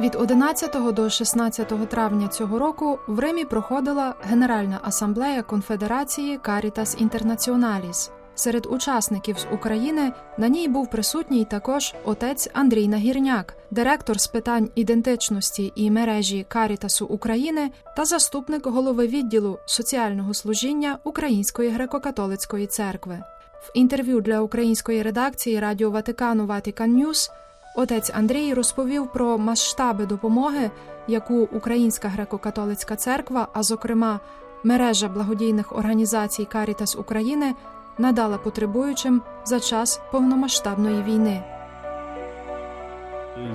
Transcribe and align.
Від 0.00 0.14
11 0.14 0.94
до 0.94 1.10
16 1.10 1.88
травня 1.88 2.28
цього 2.28 2.58
року 2.58 2.98
в 3.06 3.18
Римі 3.18 3.44
проходила 3.44 4.14
Генеральна 4.22 4.80
асамблея 4.82 5.42
Конфедерації 5.42 6.38
Caritas 6.38 7.08
Internationalis. 7.08 8.10
Серед 8.34 8.66
учасників 8.66 9.38
з 9.38 9.46
України 9.52 10.12
на 10.38 10.48
ній 10.48 10.68
був 10.68 10.90
присутній 10.90 11.44
також 11.44 11.94
отець 12.04 12.48
Андрій 12.52 12.88
Нагірняк, 12.88 13.56
директор 13.70 14.20
з 14.20 14.26
питань 14.26 14.68
ідентичності 14.74 15.72
і 15.74 15.90
мережі 15.90 16.46
Карітасу 16.48 17.06
України 17.06 17.70
та 17.96 18.04
заступник 18.04 18.66
голови 18.66 19.06
відділу 19.06 19.58
соціального 19.66 20.34
служіння 20.34 20.98
Української 21.04 21.70
греко-католицької 21.70 22.66
церкви. 22.66 23.22
В 23.60 23.70
інтерв'ю 23.74 24.20
для 24.20 24.40
української 24.40 25.02
редакції 25.02 25.60
Радіо 25.60 25.90
Ватикану 25.90 26.46
Ватикан 26.46 26.92
Ньюс 26.92 27.30
отець 27.76 28.10
Андрій 28.14 28.54
розповів 28.54 29.12
про 29.12 29.38
масштаби 29.38 30.06
допомоги, 30.06 30.70
яку 31.08 31.48
Українська 31.52 32.08
греко-католицька 32.08 32.96
церква, 32.96 33.48
а 33.52 33.62
зокрема 33.62 34.20
мережа 34.64 35.08
благодійних 35.08 35.76
організацій 35.76 36.44
Карітас 36.44 36.96
України 36.96 37.54
надала 37.98 38.38
потребуючим 38.38 39.22
за 39.44 39.60
час 39.60 40.00
повномасштабної 40.12 41.02
війни. 41.02 41.42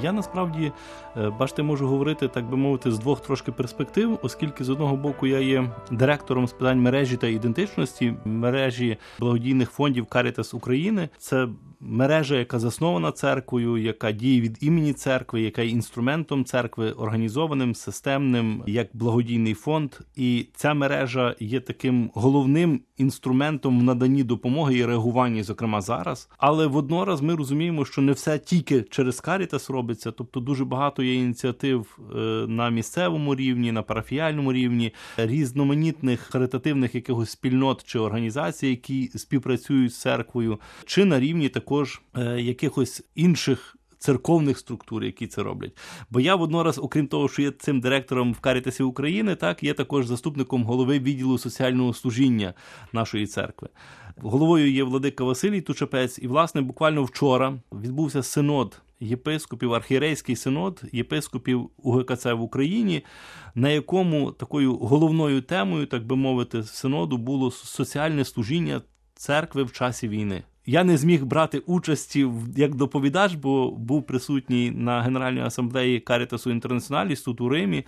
Я 0.01 0.11
насправді, 0.11 0.71
е, 1.17 1.29
бачите, 1.29 1.63
можу 1.63 1.87
говорити, 1.87 2.27
так 2.27 2.49
би 2.49 2.57
мовити, 2.57 2.91
з 2.91 2.99
двох 2.99 3.21
трошки 3.21 3.51
перспектив, 3.51 4.19
оскільки 4.21 4.63
з 4.63 4.69
одного 4.69 4.95
боку 4.95 5.27
я 5.27 5.39
є 5.39 5.69
директором 5.91 6.47
з 6.47 6.53
питань 6.53 6.81
мережі 6.81 7.17
та 7.17 7.27
ідентичності 7.27 8.15
мережі 8.25 8.97
благодійних 9.19 9.71
фондів 9.71 10.05
Карітас 10.05 10.53
України. 10.53 11.09
Це 11.17 11.47
мережа, 11.85 12.35
яка 12.35 12.59
заснована 12.59 13.11
церквою, 13.11 13.77
яка 13.77 14.11
діє 14.11 14.41
від 14.41 14.57
імені 14.61 14.93
церкви, 14.93 15.41
яка 15.41 15.61
є 15.61 15.69
інструментом 15.69 16.45
церкви, 16.45 16.91
організованим, 16.91 17.75
системним, 17.75 18.63
як 18.67 18.87
благодійний 18.93 19.53
фонд. 19.53 19.91
І 20.15 20.47
ця 20.55 20.73
мережа 20.73 21.35
є 21.39 21.59
таким 21.59 22.11
головним 22.13 22.81
інструментом 22.97 23.79
в 23.79 23.83
наданні 23.83 24.23
допомоги 24.23 24.77
і 24.77 24.85
реагуванні, 24.85 25.43
зокрема 25.43 25.81
зараз. 25.81 26.29
Але 26.37 26.67
воднораз 26.67 27.21
ми 27.21 27.35
розуміємо, 27.35 27.85
що 27.85 28.01
не 28.01 28.11
все 28.11 28.39
тільки 28.39 28.81
через 28.81 29.21
Карітас 29.21 29.69
робиться, 29.69 30.11
тобто 30.11 30.39
дуже 30.39 30.65
багато 30.65 31.03
є 31.03 31.13
ініціатив 31.13 31.99
е, 32.15 32.17
на 32.47 32.69
місцевому 32.69 33.35
рівні, 33.35 33.71
на 33.71 33.81
парафіальному 33.81 34.53
рівні, 34.53 34.93
різноманітних 35.17 36.19
харитативних 36.19 36.95
якихось 36.95 37.29
спільнот 37.29 37.83
чи 37.83 37.99
організацій, 37.99 38.67
які 38.67 39.11
співпрацюють 39.15 39.93
з 39.93 40.01
церквою, 40.01 40.59
чи 40.85 41.05
на 41.05 41.19
рівні 41.19 41.49
також 41.75 42.01
е, 42.17 42.41
якихось 42.41 43.03
інших. 43.15 43.75
Церковних 43.97 44.57
структур, 44.57 45.03
які 45.03 45.27
це 45.27 45.43
роблять. 45.43 45.77
Бо 46.09 46.19
я 46.19 46.35
воднораз, 46.35 46.77
окрім 46.77 47.07
того, 47.07 47.29
що 47.29 47.41
є 47.41 47.51
цим 47.51 47.79
директором 47.79 48.33
в 48.33 48.39
Карітасі 48.39 48.83
України, 48.83 49.35
так 49.35 49.63
є 49.63 49.73
також 49.73 50.05
заступником 50.05 50.63
голови 50.63 50.99
відділу 50.99 51.37
соціального 51.37 51.93
служіння 51.93 52.53
нашої 52.93 53.27
церкви. 53.27 53.69
Головою 54.17 54.71
є 54.71 54.83
Владика 54.83 55.23
Василій 55.23 55.61
Тучапець, 55.61 56.19
і, 56.19 56.27
власне, 56.27 56.61
буквально 56.61 57.03
вчора 57.03 57.57
відбувся 57.71 58.23
синод 58.23 58.81
єпископів, 58.99 59.73
архієрейський 59.73 60.35
синод 60.35 60.81
єпископів 60.91 61.69
УГКЦ 61.77 62.25
в 62.25 62.41
Україні, 62.41 63.03
на 63.55 63.69
якому 63.69 64.31
такою 64.31 64.75
головною 64.75 65.41
темою, 65.41 65.85
так 65.85 66.05
би 66.05 66.15
мовити, 66.15 66.63
синоду 66.63 67.17
було 67.17 67.51
соціальне 67.51 68.25
служіння 68.25 68.81
церкви 69.15 69.63
в 69.63 69.71
часі 69.71 70.07
війни. 70.07 70.43
Я 70.65 70.83
не 70.83 70.97
зміг 70.97 71.25
брати 71.25 71.59
участі 71.59 72.27
як 72.55 72.75
доповідач, 72.75 73.33
бо 73.35 73.71
був 73.71 74.03
присутній 74.03 74.71
на 74.71 75.01
Генеральній 75.01 75.41
асамблеї 75.41 75.99
Карітасу 75.99 76.51
Інтернаціоналіс 76.51 77.21
тут 77.21 77.41
у 77.41 77.49
Римі 77.49 77.83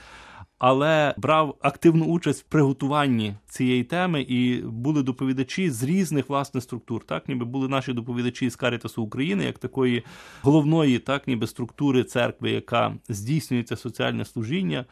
але 0.59 1.14
брав 1.17 1.55
активну 1.61 2.05
участь 2.05 2.42
в 2.42 2.45
приготуванні 2.45 3.36
цієї 3.49 3.83
теми, 3.83 4.21
і 4.21 4.61
були 4.61 5.04
доповідачі 5.04 5.70
з 5.70 5.83
різних 5.83 6.30
власне 6.30 6.61
структур. 6.61 7.04
Так, 7.04 7.30
ніби 7.30 7.45
були 7.45 7.67
наші 7.67 7.93
доповідачі 7.93 8.49
з 8.49 8.55
Карітасу 8.55 9.04
України, 9.04 9.43
як 9.43 9.58
такої 9.58 10.04
головної, 10.42 10.99
так 10.99 11.27
ніби 11.27 11.48
структури 11.48 12.04
церкви, 12.04 12.52
яка 12.52 12.93
здійснюється 13.10 13.76
соціальне 13.76 14.26
служіння. 14.26 14.86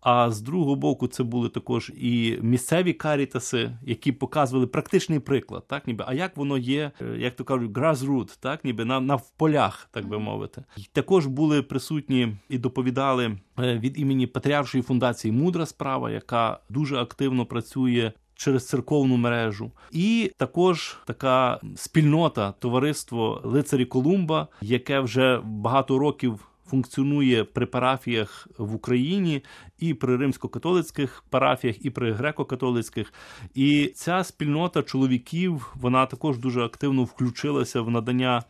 А 0.00 0.30
з 0.30 0.40
другого 0.40 0.76
боку, 0.76 1.06
це 1.06 1.22
були 1.22 1.48
також 1.48 1.92
і 1.96 2.38
місцеві 2.42 2.92
карітаси, 2.92 3.70
які 3.82 4.12
показували 4.12 4.66
практичний 4.66 5.18
приклад, 5.18 5.64
так 5.68 5.86
ніби 5.86 6.04
а 6.08 6.14
як 6.14 6.36
воно 6.36 6.58
є, 6.58 6.90
е, 7.00 7.18
як 7.18 7.36
то 7.36 7.44
кажуть, 7.44 7.70
grassroot, 7.70 8.38
так 8.40 8.64
ніби 8.64 8.84
на 8.84 9.00
на 9.00 9.14
в 9.14 9.30
полях, 9.30 9.88
так 9.90 10.08
би 10.08 10.18
мовити. 10.18 10.64
І 10.76 10.82
також 10.92 11.26
були 11.26 11.62
присутні 11.62 12.36
і 12.48 12.58
доповідали 12.58 13.38
е, 13.58 13.78
від 13.78 13.98
імені 13.98 14.26
Патріаршої 14.26 14.82
фундації 14.82 15.32
Мудра 15.32 15.66
справа, 15.66 16.10
яка 16.10 16.60
дуже 16.68 16.96
активно 16.96 17.46
працює. 17.46 18.12
Через 18.40 18.68
церковну 18.68 19.16
мережу, 19.16 19.70
і 19.90 20.32
також 20.36 20.96
така 21.06 21.60
спільнота, 21.76 22.52
товариство 22.52 23.40
лицарі 23.44 23.84
Колумба, 23.84 24.48
яке 24.60 25.00
вже 25.00 25.40
багато 25.44 25.98
років 25.98 26.48
функціонує 26.70 27.44
при 27.44 27.66
парафіях 27.66 28.48
в 28.58 28.74
Україні 28.74 29.44
і 29.78 29.94
при 29.94 30.16
римсько-католицьких 30.16 31.22
парафіях, 31.30 31.84
і 31.84 31.90
при 31.90 32.12
греко-католицьких. 32.12 33.06
І 33.54 33.92
ця 33.94 34.24
спільнота 34.24 34.82
чоловіків 34.82 35.74
вона 35.80 36.06
також 36.06 36.38
дуже 36.38 36.64
активно 36.64 37.04
включилася 37.04 37.80
в 37.80 37.90
надання. 37.90 38.42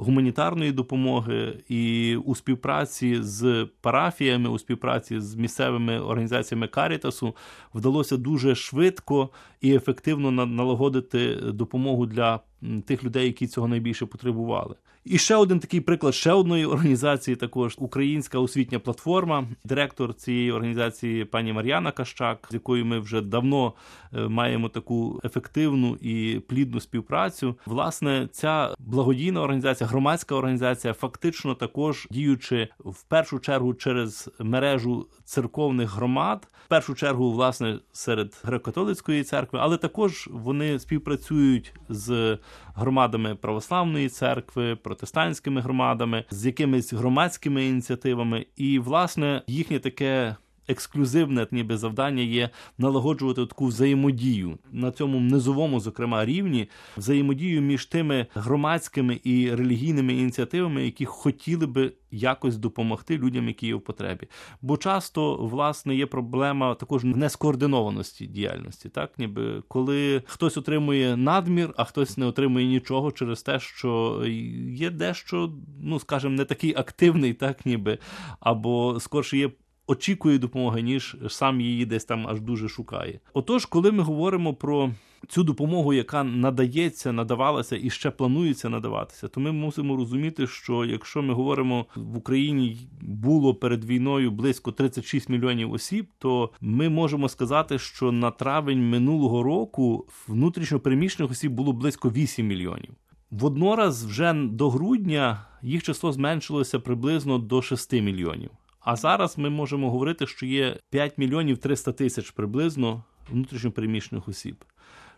Гуманітарної 0.00 0.72
допомоги 0.72 1.58
і 1.68 2.16
у 2.16 2.34
співпраці 2.34 3.22
з 3.22 3.68
парафіями, 3.80 4.48
у 4.48 4.58
співпраці 4.58 5.20
з 5.20 5.34
місцевими 5.34 6.00
організаціями 6.00 6.68
Карітасу 6.68 7.36
вдалося 7.74 8.16
дуже 8.16 8.54
швидко 8.54 9.30
і 9.60 9.74
ефективно 9.74 10.46
налагодити 10.46 11.34
допомогу 11.34 12.06
для 12.06 12.40
тих 12.84 13.04
людей, 13.04 13.26
які 13.26 13.46
цього 13.46 13.68
найбільше 13.68 14.06
потребували. 14.06 14.74
І 15.04 15.18
ще 15.18 15.36
один 15.36 15.60
такий 15.60 15.80
приклад 15.80 16.14
ще 16.14 16.32
одної 16.32 16.66
організації, 16.66 17.36
також 17.36 17.74
українська 17.78 18.38
освітня 18.38 18.78
платформа, 18.78 19.48
директор 19.64 20.14
цієї 20.14 20.52
організації 20.52 21.24
пані 21.24 21.52
Мар'яна 21.52 21.92
Кащак, 21.92 22.48
з 22.50 22.54
якою 22.54 22.86
ми 22.86 22.98
вже 22.98 23.20
давно 23.20 23.72
е, 24.14 24.28
маємо 24.28 24.68
таку 24.68 25.20
ефективну 25.24 25.96
і 26.00 26.40
плідну 26.48 26.80
співпрацю. 26.80 27.56
Власне, 27.66 28.28
ця 28.32 28.74
благодійна 28.78 29.42
організація, 29.42 29.88
громадська 29.88 30.34
організація, 30.34 30.94
фактично 30.94 31.54
також 31.54 32.06
діючи 32.10 32.68
в 32.78 33.02
першу 33.02 33.38
чергу 33.38 33.74
через 33.74 34.30
мережу 34.38 35.06
церковних 35.24 35.94
громад, 35.94 36.48
в 36.64 36.68
першу 36.68 36.94
чергу, 36.94 37.32
власне, 37.32 37.78
серед 37.92 38.42
греко-католицької 38.44 39.22
церкви, 39.22 39.58
але 39.62 39.76
також 39.76 40.28
вони 40.32 40.78
співпрацюють 40.78 41.72
з 41.88 42.38
громадами 42.74 43.34
православної 43.34 44.08
церкви, 44.08 44.76
протестантськими 44.76 45.60
громадами, 45.60 46.24
з 46.30 46.46
якимись 46.46 46.92
громадськими 46.92 47.66
ініціативами, 47.66 48.46
і 48.56 48.78
власне 48.78 49.42
їхнє 49.46 49.78
таке. 49.78 50.36
Ексклюзивне 50.68 51.46
ніби 51.50 51.76
завдання 51.76 52.22
є 52.22 52.50
налагоджувати 52.78 53.46
таку 53.46 53.66
взаємодію 53.66 54.58
на 54.72 54.90
цьому 54.90 55.20
низовому, 55.20 55.80
зокрема, 55.80 56.24
рівні 56.24 56.68
взаємодію 56.96 57.62
між 57.62 57.86
тими 57.86 58.26
громадськими 58.34 59.20
і 59.24 59.54
релігійними 59.54 60.14
ініціативами, 60.14 60.84
які 60.84 61.04
хотіли 61.04 61.66
би 61.66 61.92
якось 62.10 62.56
допомогти 62.56 63.18
людям, 63.18 63.48
які 63.48 63.66
є 63.66 63.74
в 63.74 63.80
потребі. 63.80 64.26
Бо 64.62 64.76
часто 64.76 65.36
власне 65.36 65.96
є 65.96 66.06
проблема 66.06 66.74
також 66.74 67.04
нескоординованості 67.04 68.26
діяльності, 68.26 68.88
так 68.88 69.18
ніби 69.18 69.62
коли 69.68 70.22
хтось 70.26 70.56
отримує 70.56 71.16
надмір, 71.16 71.74
а 71.76 71.84
хтось 71.84 72.16
не 72.18 72.26
отримує 72.26 72.66
нічого 72.66 73.12
через 73.12 73.42
те, 73.42 73.60
що 73.60 74.22
є 74.70 74.90
дещо, 74.90 75.52
ну 75.80 76.00
скажімо, 76.00 76.34
не 76.34 76.44
такий 76.44 76.74
активний, 76.76 77.34
так 77.34 77.66
ніби, 77.66 77.98
або 78.40 79.00
скорше 79.00 79.38
є 79.38 79.50
очікує 79.88 80.38
допомоги, 80.38 80.82
ніж 80.82 81.16
сам 81.28 81.60
її 81.60 81.86
десь 81.86 82.04
там 82.04 82.26
аж 82.28 82.40
дуже 82.40 82.68
шукає. 82.68 83.20
Отож, 83.34 83.66
коли 83.66 83.92
ми 83.92 84.02
говоримо 84.02 84.54
про 84.54 84.90
цю 85.28 85.44
допомогу, 85.44 85.92
яка 85.92 86.24
надається, 86.24 87.12
надавалася 87.12 87.76
і 87.82 87.90
ще 87.90 88.10
планується 88.10 88.68
надаватися, 88.68 89.28
то 89.28 89.40
ми 89.40 89.52
мусимо 89.52 89.96
розуміти, 89.96 90.46
що 90.46 90.84
якщо 90.84 91.22
ми 91.22 91.34
говоримо 91.34 91.86
в 91.96 92.16
Україні 92.16 92.88
було 93.00 93.54
перед 93.54 93.84
війною 93.84 94.30
близько 94.30 94.72
36 94.72 95.28
мільйонів 95.28 95.72
осіб, 95.72 96.06
то 96.18 96.50
ми 96.60 96.88
можемо 96.88 97.28
сказати, 97.28 97.78
що 97.78 98.12
на 98.12 98.30
травень 98.30 98.90
минулого 98.90 99.42
року 99.42 100.06
внутрішньопереміщених 100.28 101.30
осіб 101.30 101.52
було 101.52 101.72
близько 101.72 102.10
8 102.10 102.46
мільйонів. 102.46 102.90
Воднораз 103.30 104.04
вже 104.04 104.32
до 104.32 104.70
грудня 104.70 105.44
їх 105.62 105.82
число 105.82 106.12
зменшилося 106.12 106.80
приблизно 106.80 107.38
до 107.38 107.62
6 107.62 107.92
мільйонів. 107.92 108.50
А 108.80 108.96
зараз 108.96 109.38
ми 109.38 109.50
можемо 109.50 109.90
говорити, 109.90 110.26
що 110.26 110.46
є 110.46 110.76
5 110.90 111.18
мільйонів 111.18 111.58
300 111.58 111.92
тисяч 111.92 112.30
приблизно 112.30 113.04
внутрішньопереміщених 113.30 114.28
осіб. 114.28 114.64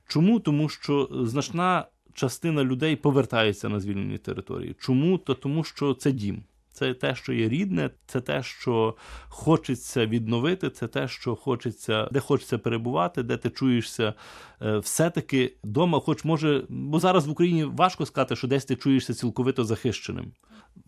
Чому? 0.09 0.41
Тому 0.41 0.69
що 0.69 1.09
значна 1.13 1.87
частина 2.15 2.65
людей 2.65 2.97
повертається 2.97 3.69
на 3.69 3.81
звільнені 3.81 4.19
території. 4.19 4.77
Чому? 4.79 5.19
То 5.19 5.35
тому, 5.35 5.65
що 5.65 5.95
це 5.95 6.13
дім. 6.13 6.43
Це 6.81 6.95
те, 6.95 7.15
що 7.15 7.33
є 7.33 7.49
рідне, 7.49 7.91
це 8.07 8.21
те, 8.21 8.43
що 8.43 8.97
хочеться 9.29 10.07
відновити, 10.07 10.71
це 10.71 10.89
те, 10.89 11.09
що 11.09 11.37
хочеться, 11.37 12.09
де 12.13 12.21
хочеться 12.21 12.59
перебувати, 12.59 13.23
де 13.23 13.37
ти 13.37 13.51
чуєшся 13.51 14.15
е, 14.63 14.79
все-таки 14.79 15.53
вдома, 15.65 16.01
хоч 16.01 16.25
може, 16.25 16.65
бо 16.69 17.01
зараз 17.01 17.27
в 17.27 17.31
Україні 17.31 17.65
важко 17.65 18.07
сказати, 18.07 18.37
що 18.37 18.49
десь 18.49 18.65
ти 18.65 18.77
чуєшся 18.77 19.15
цілковито 19.15 19.65
захищеним. 19.65 20.33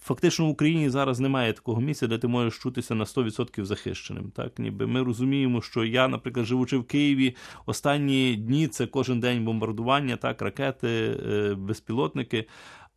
Фактично 0.00 0.46
в 0.46 0.48
Україні 0.48 0.90
зараз 0.90 1.20
немає 1.20 1.52
такого 1.52 1.80
місця, 1.80 2.06
де 2.06 2.18
ти 2.18 2.28
можеш 2.28 2.58
чутися 2.58 2.94
на 2.94 3.04
100% 3.04 3.64
захищеним. 3.64 4.30
Так, 4.30 4.58
ніби 4.58 4.86
ми 4.86 5.02
розуміємо, 5.02 5.62
що 5.62 5.84
я, 5.84 6.08
наприклад, 6.08 6.46
живучи 6.46 6.76
в 6.76 6.84
Києві, 6.84 7.36
останні 7.66 8.36
дні 8.36 8.68
це 8.68 8.86
кожен 8.86 9.20
день 9.20 9.44
бомбардування, 9.44 10.16
так, 10.16 10.42
ракети, 10.42 10.88
е, 10.88 11.54
безпілотники. 11.54 12.46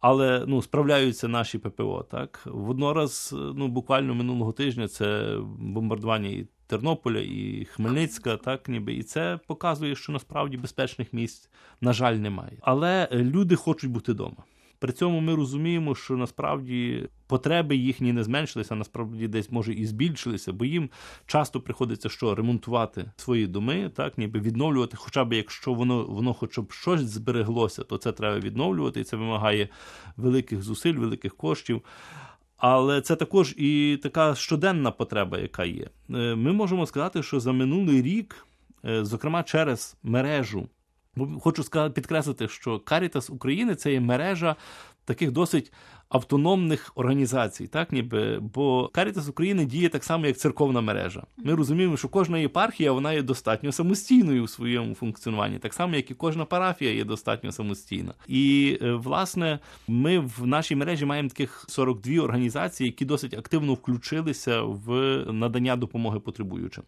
Але 0.08 0.46
ну 0.48 0.62
справляються 0.62 1.28
наші 1.28 1.58
ППО. 1.58 2.06
Так 2.12 2.42
воднораз, 2.46 3.36
ну 3.56 3.68
буквально 3.68 4.16
минулого 4.16 4.52
тижня 4.52 4.88
це 4.88 5.38
бомбардування 5.60 6.30
і 6.30 6.48
Тернополя 6.68 7.20
і 7.20 7.68
Хмельницька, 7.72 8.38
так 8.38 8.70
ніби 8.70 8.94
і 8.94 9.04
це 9.04 9.40
показує, 9.48 9.96
що 9.96 10.12
насправді 10.12 10.58
безпечних 10.58 11.14
місць 11.14 11.50
на 11.82 11.94
жаль 11.94 12.16
немає. 12.16 12.58
Але 12.62 13.10
люди 13.12 13.56
хочуть 13.56 13.92
бути 13.92 14.12
вдома. 14.12 14.44
При 14.80 14.94
цьому 14.94 15.20
ми 15.20 15.36
розуміємо, 15.36 15.96
що 15.96 16.18
насправді 16.18 17.10
потреби 17.28 17.76
їхні 17.76 18.14
не 18.14 18.24
зменшилися, 18.24 18.74
а 18.74 18.78
насправді 18.78 19.28
десь 19.28 19.52
може 19.52 19.74
і 19.74 19.86
збільшилися, 19.86 20.54
бо 20.54 20.66
їм 20.66 20.90
часто 21.26 21.62
приходиться 21.62 22.10
що 22.10 22.36
ремонтувати 22.36 23.12
свої 23.16 23.48
доми, 23.48 23.92
так 23.96 24.18
ніби 24.18 24.40
відновлювати. 24.40 24.98
Хоча 24.98 25.26
б 25.26 25.34
якщо 25.34 25.74
воно 25.74 26.04
воно 26.04 26.34
хоча 26.34 26.62
б 26.62 26.72
щось 26.72 27.02
збереглося, 27.02 27.84
то 27.84 27.98
це 27.98 28.12
треба 28.12 28.40
відновлювати, 28.40 29.00
і 29.00 29.04
це 29.04 29.18
вимагає 29.18 29.70
великих 30.18 30.62
зусиль, 30.62 30.94
великих 30.94 31.36
коштів. 31.36 31.82
Але 32.58 33.02
це 33.02 33.16
також 33.16 33.56
і 33.58 34.00
така 34.04 34.36
щоденна 34.36 34.92
потреба, 34.92 35.38
яка 35.38 35.66
є. 35.66 35.90
Е, 36.10 36.36
ми 36.36 36.54
можемо 36.54 36.86
сказати, 36.86 37.24
що 37.24 37.40
за 37.40 37.52
минулий 37.52 38.02
рік, 38.02 38.48
е, 38.86 39.06
зокрема 39.06 39.44
через 39.44 39.98
мережу 40.04 40.70
Хочу 41.42 41.64
підкреслити, 41.94 42.48
що 42.48 42.80
Карітас 42.80 43.30
України 43.30 43.76
це 43.76 43.92
є 43.92 44.00
мережа 44.00 44.56
таких 45.06 45.32
досить 45.32 45.72
автономних 46.10 46.92
організацій, 46.96 47.68
так 47.68 47.92
ніби 47.92 48.40
бо 48.40 48.88
Карітас 48.94 49.30
України 49.30 49.66
діє 49.66 49.90
так 49.90 50.04
само, 50.04 50.26
як 50.26 50.38
церковна 50.38 50.82
мережа. 50.82 51.24
Ми 51.38 51.56
розуміємо, 51.56 51.98
що 51.98 52.10
кожна 52.10 52.38
єпархія 52.38 52.92
вона 52.92 53.14
є 53.14 53.22
достатньо 53.22 53.72
самостійною 53.72 54.44
у 54.44 54.48
своєму 54.48 54.96
функціонуванні, 54.96 55.60
так 55.60 55.74
само, 55.74 55.96
як 55.96 56.12
і 56.12 56.14
кожна 56.14 56.46
парафія 56.46 56.94
є 56.94 57.04
достатньо 57.04 57.52
самостійна. 57.52 58.14
І 58.28 58.78
е, 58.82 58.94
власне 58.94 59.60
ми 59.88 60.20
в 60.20 60.48
нашій 60.48 60.76
мережі 60.76 61.06
маємо 61.06 61.30
таких 61.30 61.66
42 61.68 62.24
організації, 62.24 62.88
які 62.88 63.06
досить 63.06 63.34
активно 63.34 63.74
включилися 63.74 64.62
в 64.62 65.18
надання 65.32 65.76
допомоги 65.76 66.20
потребуючим. 66.20 66.84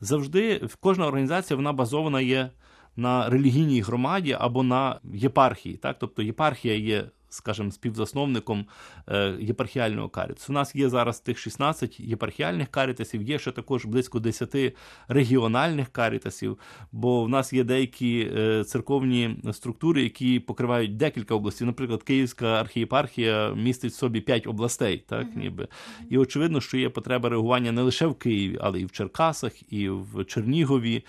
Завжди 0.00 0.68
кожна 0.80 1.06
організація 1.06 1.56
вона 1.56 1.72
базована 1.72 2.20
є 2.20 2.50
на 2.96 3.30
релігійній 3.30 3.80
громаді 3.80 4.36
або 4.40 4.62
на 4.62 5.00
єпархії. 5.14 5.76
Так? 5.76 5.96
Тобто 5.98 6.22
єпархія 6.22 6.74
є 6.76 7.04
скажімо, 7.32 7.70
співзасновником 7.70 8.66
е, 9.08 9.34
єпархіального 9.40 10.08
карітасу. 10.08 10.52
У 10.52 10.54
нас 10.54 10.74
є 10.74 10.88
зараз 10.88 11.20
тих 11.20 11.38
16 11.38 12.00
єпархіальних 12.00 12.68
карітасів, 12.68 13.22
є 13.22 13.38
ще 13.38 13.50
також 13.50 13.84
близько 13.84 14.20
10 14.20 14.76
регіональних 15.08 15.88
карітасів, 15.88 16.58
бо 16.92 17.24
в 17.24 17.28
нас 17.28 17.52
є 17.52 17.64
деякі 17.64 18.30
е, 18.36 18.64
церковні 18.64 19.36
структури, 19.52 20.02
які 20.02 20.40
покривають 20.40 20.96
декілька 20.96 21.34
областей. 21.34 21.66
Наприклад, 21.66 22.02
Київська 22.02 22.46
архієпархія 22.46 23.54
містить 23.54 23.92
в 23.92 23.96
собі 23.96 24.20
5 24.20 24.46
областей, 24.46 25.04
так 25.08 25.26
ніби. 25.36 25.68
І 26.10 26.18
очевидно, 26.18 26.60
що 26.60 26.78
є 26.78 26.88
потреба 26.88 27.28
реагування 27.28 27.72
не 27.72 27.82
лише 27.82 28.06
в 28.06 28.14
Києві, 28.14 28.58
але 28.60 28.80
і 28.80 28.84
в 28.84 28.92
Черкасах, 28.92 29.72
і 29.72 29.88
в 29.88 30.24
Чернігові, 30.24 31.04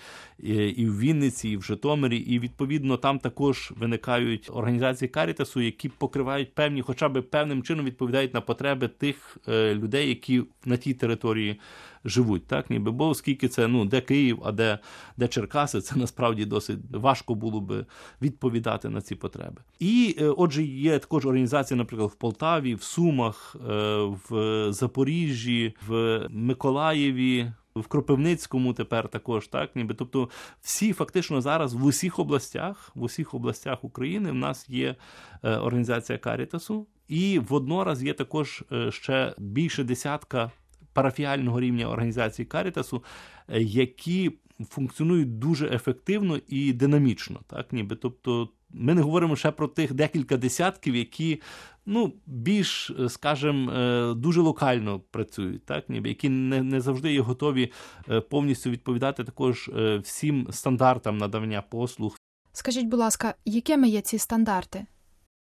і 0.76 0.86
в 0.86 0.98
Вінниці, 0.98 1.48
і 1.48 1.56
в 1.56 1.62
Житомирі. 1.62 2.18
І 2.18 2.38
відповідно 2.38 2.96
там 2.96 3.18
також 3.18 3.72
виникають 3.76 4.50
організації 4.52 5.08
карітасу, 5.08 5.60
які 5.60 5.88
покривають 5.88 6.13
покривають 6.14 6.54
певні, 6.54 6.82
хоча 6.82 7.08
б 7.08 7.22
певним 7.22 7.62
чином 7.62 7.86
відповідають 7.86 8.34
на 8.34 8.40
потреби 8.40 8.88
тих 8.88 9.36
е, 9.48 9.74
людей, 9.74 10.08
які 10.08 10.42
на 10.64 10.76
тій 10.76 10.94
території 10.94 11.60
живуть. 12.04 12.46
Так, 12.46 12.70
ніби 12.70 12.90
бо 12.90 13.08
оскільки 13.08 13.48
це 13.48 13.68
ну 13.68 13.84
де 13.84 14.00
Київ, 14.00 14.38
а 14.44 14.52
де 14.52 14.78
де 15.16 15.28
Черкаси, 15.28 15.80
це 15.80 15.96
насправді 15.96 16.44
досить 16.44 16.78
важко 16.90 17.34
було 17.34 17.60
би 17.60 17.86
відповідати 18.22 18.88
на 18.88 19.00
ці 19.00 19.14
потреби. 19.14 19.62
І 19.78 20.16
е, 20.20 20.24
отже, 20.24 20.62
є 20.62 20.98
також 20.98 21.26
організації, 21.26 21.78
наприклад, 21.78 22.10
в 22.10 22.14
Полтаві, 22.14 22.74
в 22.74 22.82
Сумах, 22.82 23.56
е, 23.70 23.96
в 24.28 24.66
Запоріжжі, 24.72 25.74
в 25.86 26.20
Миколаєві 26.30 27.52
в 27.76 27.86
Кропивницькому 27.86 28.72
тепер 28.72 29.08
також, 29.08 29.48
так 29.48 29.76
ніби. 29.76 29.94
Тобто, 29.94 30.28
всі 30.62 30.92
фактично 30.92 31.40
зараз 31.40 31.74
в 31.74 31.84
усіх 31.84 32.18
областях, 32.18 32.90
в 32.94 33.02
усіх 33.02 33.34
областях 33.34 33.84
України 33.84 34.30
в 34.30 34.34
нас 34.34 34.68
є 34.68 34.96
е, 35.42 35.56
організація 35.56 36.18
Карітасу, 36.18 36.86
і 37.08 37.38
воднораз 37.38 38.02
є 38.02 38.12
також 38.14 38.64
е, 38.72 38.92
ще 38.92 39.34
більше 39.38 39.84
десятка 39.84 40.50
парафіального 40.92 41.60
рівня 41.60 41.90
організації 41.90 42.46
Карітасу, 42.46 43.04
е, 43.48 43.62
які 43.62 44.32
функціонують 44.70 45.38
дуже 45.38 45.68
ефективно 45.68 46.40
і 46.48 46.72
динамічно, 46.72 47.40
так 47.46 47.72
ніби. 47.72 47.96
Тобто, 47.96 48.48
ми 48.74 48.94
не 48.94 49.02
говоримо 49.02 49.36
ще 49.36 49.50
про 49.50 49.68
тих 49.68 49.92
декілька 49.92 50.36
десятків, 50.36 50.96
які 50.96 51.42
ну, 51.86 52.12
більш, 52.26 52.92
скажімо, 53.08 53.72
е, 53.72 54.14
дуже 54.14 54.40
локально 54.40 55.00
працюють, 55.10 55.64
так, 55.64 55.88
ніби 55.88 56.08
які 56.08 56.28
не 56.28 56.62
не 56.62 56.80
завжди 56.80 57.12
є 57.12 57.20
готові 57.20 57.72
е, 58.10 58.20
повністю 58.20 58.70
відповідати 58.70 59.24
також 59.24 59.70
е, 59.76 59.98
всім 59.98 60.48
стандартам 60.50 61.18
надавання 61.18 61.62
послуг. 61.62 62.18
Скажіть, 62.52 62.86
будь 62.86 63.00
ласка, 63.00 63.34
якими 63.44 63.88
є 63.88 64.00
ці 64.00 64.18
стандарти? 64.18 64.86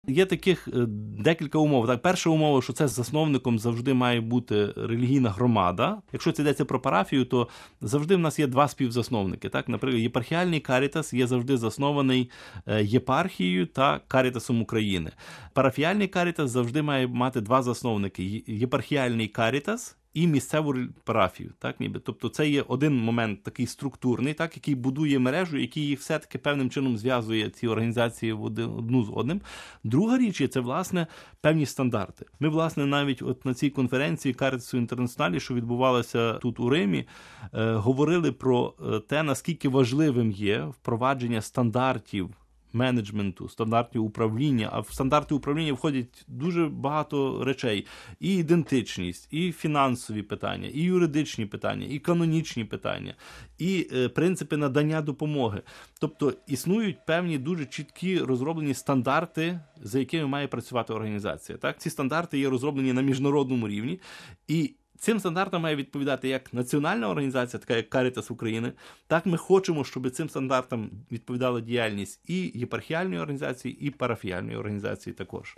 Є 0.08 0.26
таких 0.26 0.68
е, 0.68 0.86
декілька 1.18 1.58
умов. 1.58 1.86
Так, 1.86 2.02
перша 2.02 2.30
умова, 2.30 2.62
що 2.62 2.72
це 2.72 2.88
засновником 2.88 3.58
завжди 3.58 3.94
має 3.94 4.20
бути 4.20 4.72
релігійна 4.76 5.30
громада. 5.30 6.02
Якщо 6.12 6.32
це 6.32 6.42
йдеться 6.42 6.64
про 6.64 6.80
парафію, 6.80 7.24
то 7.24 7.48
завжди 7.80 8.16
в 8.16 8.18
нас 8.18 8.38
є 8.38 8.46
два 8.46 8.68
співзасновники. 8.68 9.48
Так, 9.48 9.68
наприклад, 9.68 10.02
єпархіальний 10.02 10.60
карітас 10.60 11.12
є 11.14 11.26
завжди 11.26 11.56
заснований 11.56 12.30
е, 12.66 12.84
єпархією 12.84 13.66
та 13.66 14.00
карітасом 14.08 14.62
України. 14.62 15.10
Парафіальний 15.52 16.08
карітас 16.08 16.50
завжди 16.50 16.82
має 16.82 17.06
мати 17.06 17.40
два 17.40 17.62
засновники: 17.62 18.44
єпархіальний 18.46 19.28
карітас 19.28 19.96
і 20.14 20.26
місцеву 20.26 20.74
парафію, 21.04 21.52
так 21.58 21.80
ніби. 21.80 22.00
Тобто 22.00 22.28
це 22.28 22.48
є 22.48 22.62
один 22.68 22.96
момент 22.96 23.42
такий 23.42 23.66
структурний, 23.66 24.34
так 24.34 24.56
який 24.56 24.74
будує 24.74 25.18
мережу, 25.18 25.58
який 25.58 25.94
все-таки 25.94 26.38
певним 26.38 26.70
чином 26.70 26.98
зв'язує 26.98 27.50
ці 27.50 27.66
організації 27.68 28.32
в 28.32 28.44
один, 28.44 28.70
одну 28.70 29.04
з 29.04 29.10
одним. 29.14 29.40
Друга 29.84 30.18
річ 30.18 30.40
є 30.40 30.48
це 30.48 30.60
власне 30.60 31.06
певні 31.40 31.66
стандарти. 31.66 32.26
Ми, 32.40 32.48
власне, 32.48 32.86
навіть 32.86 33.22
от 33.22 33.44
на 33.44 33.54
цій 33.54 33.70
конференції 33.70 34.34
Карицю 34.34 34.76
інтернаціоналі, 34.76 35.40
що 35.40 35.54
відбувалася 35.54 36.32
тут 36.32 36.60
у 36.60 36.68
Римі, 36.68 37.06
е, 37.54 37.72
говорили 37.72 38.32
про 38.32 38.74
е, 38.80 39.00
те, 39.00 39.22
наскільки 39.22 39.68
важливим 39.68 40.30
є 40.30 40.64
впровадження 40.64 41.40
стандартів 41.40 42.30
менеджменту, 42.72 43.48
стандартів 43.48 44.04
управління. 44.04 44.68
А 44.72 44.80
в 44.80 44.88
стандарти 44.90 45.34
управління 45.34 45.72
входять 45.72 46.24
дуже 46.28 46.66
багато 46.66 47.44
речей: 47.44 47.86
і 48.20 48.36
ідентичність, 48.36 49.28
і 49.30 49.52
фінансові 49.52 50.22
питання, 50.22 50.68
і 50.68 50.80
юридичні 50.80 51.46
питання, 51.46 51.86
і 51.90 51.98
канонічні 51.98 52.64
питання, 52.64 53.14
і 53.58 53.88
е, 53.92 54.08
принципи 54.08 54.56
надання 54.56 55.02
допомоги. 55.02 55.62
Тобто 56.00 56.34
існують 56.46 57.06
певні 57.06 57.38
дуже 57.38 57.66
чіткі 57.66 58.18
розроблені 58.18 58.74
стандарти, 58.74 59.60
за 59.82 59.98
якими 59.98 60.26
має 60.26 60.48
працювати 60.48 60.92
організація. 60.92 61.58
Так, 61.58 61.80
ці 61.80 61.90
стандарти 61.90 62.38
є 62.38 62.48
розроблені 62.48 62.92
на 62.92 63.02
міжнародному 63.02 63.68
рівні. 63.68 64.00
і 64.48 64.74
Цим 65.00 65.20
стандартам 65.20 65.62
має 65.62 65.76
відповідати 65.76 66.28
як 66.28 66.54
національна 66.54 67.08
організація, 67.08 67.60
така 67.60 67.76
як 67.76 67.90
Карітас 67.90 68.30
України, 68.30 68.72
так 69.06 69.26
ми 69.26 69.36
хочемо, 69.36 69.84
щоб 69.84 70.10
цим 70.10 70.28
стандартам 70.28 70.90
відповідала 71.12 71.60
діяльність 71.60 72.20
і 72.28 72.52
єпархіальної 72.54 73.20
організації, 73.20 73.78
і 73.80 73.90
парафіальної 73.90 74.56
організації. 74.56 75.14
Також 75.14 75.56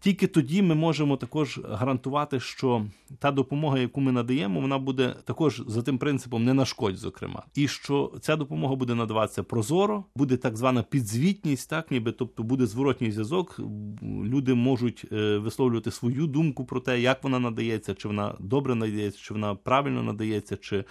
тільки 0.00 0.26
тоді 0.26 0.62
ми 0.62 0.74
можемо 0.74 1.16
також 1.16 1.60
гарантувати, 1.68 2.40
що 2.40 2.86
та 3.18 3.30
допомога, 3.30 3.78
яку 3.78 4.00
ми 4.00 4.12
надаємо, 4.12 4.60
вона 4.60 4.78
буде 4.78 5.14
також 5.24 5.62
за 5.66 5.82
тим 5.82 5.98
принципом 5.98 6.44
не 6.44 6.54
нашкодь, 6.54 6.96
зокрема, 6.96 7.42
і 7.54 7.68
що 7.68 8.12
ця 8.20 8.36
допомога 8.36 8.74
буде 8.74 8.94
надаватися 8.94 9.42
прозоро, 9.42 10.04
буде 10.16 10.36
так 10.36 10.56
звана 10.56 10.82
підзвітність, 10.82 11.70
так 11.70 11.90
ніби 11.90 12.12
тобто 12.12 12.42
буде 12.42 12.66
зворотній 12.66 13.10
зв'язок. 13.10 13.60
Люди 14.02 14.54
можуть 14.54 15.04
е, 15.12 15.38
висловлювати 15.38 15.90
свою 15.90 16.26
думку 16.26 16.64
про 16.64 16.80
те, 16.80 17.00
як 17.00 17.24
вона 17.24 17.38
надається, 17.38 17.94
чи 17.94 18.08
вона 18.08 18.34
добре 18.40 18.81
надається, 18.90 19.20
чи 19.22 19.34
вона 19.34 19.54
правильно 19.54 20.02
надається, 20.02 20.56
чи 20.56 20.84